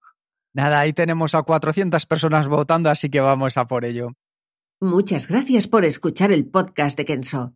Nada, 0.54 0.80
ahí 0.80 0.94
tenemos 0.94 1.36
a 1.36 1.44
400 1.44 2.06
personas 2.06 2.48
votando, 2.48 2.90
así 2.90 3.10
que 3.10 3.20
vamos 3.20 3.58
a 3.58 3.68
por 3.68 3.84
ello. 3.84 4.12
Muchas 4.80 5.28
gracias 5.28 5.68
por 5.68 5.84
escuchar 5.84 6.32
el 6.32 6.46
podcast 6.46 6.98
de 6.98 7.06
Kenso. 7.06 7.56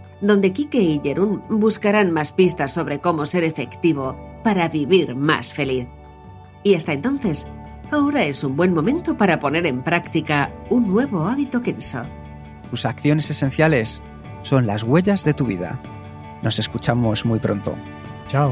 donde 0.21 0.53
Kike 0.53 0.81
y 0.81 1.01
Jerún 1.03 1.43
buscarán 1.49 2.11
más 2.11 2.31
pistas 2.31 2.73
sobre 2.73 2.99
cómo 2.99 3.25
ser 3.25 3.43
efectivo 3.43 4.15
para 4.43 4.69
vivir 4.69 5.15
más 5.15 5.53
feliz. 5.53 5.87
Y 6.63 6.75
hasta 6.75 6.93
entonces, 6.93 7.47
ahora 7.91 8.23
es 8.23 8.43
un 8.43 8.55
buen 8.55 8.73
momento 8.73 9.17
para 9.17 9.39
poner 9.39 9.65
en 9.65 9.83
práctica 9.83 10.53
un 10.69 10.87
nuevo 10.87 11.27
hábito 11.27 11.61
Kenso. 11.61 12.03
Tus 12.69 12.85
acciones 12.85 13.29
esenciales 13.29 14.01
son 14.43 14.67
las 14.67 14.83
huellas 14.83 15.23
de 15.23 15.33
tu 15.33 15.45
vida. 15.45 15.81
Nos 16.41 16.59
escuchamos 16.59 17.25
muy 17.25 17.39
pronto. 17.39 17.75
Chao. 18.27 18.51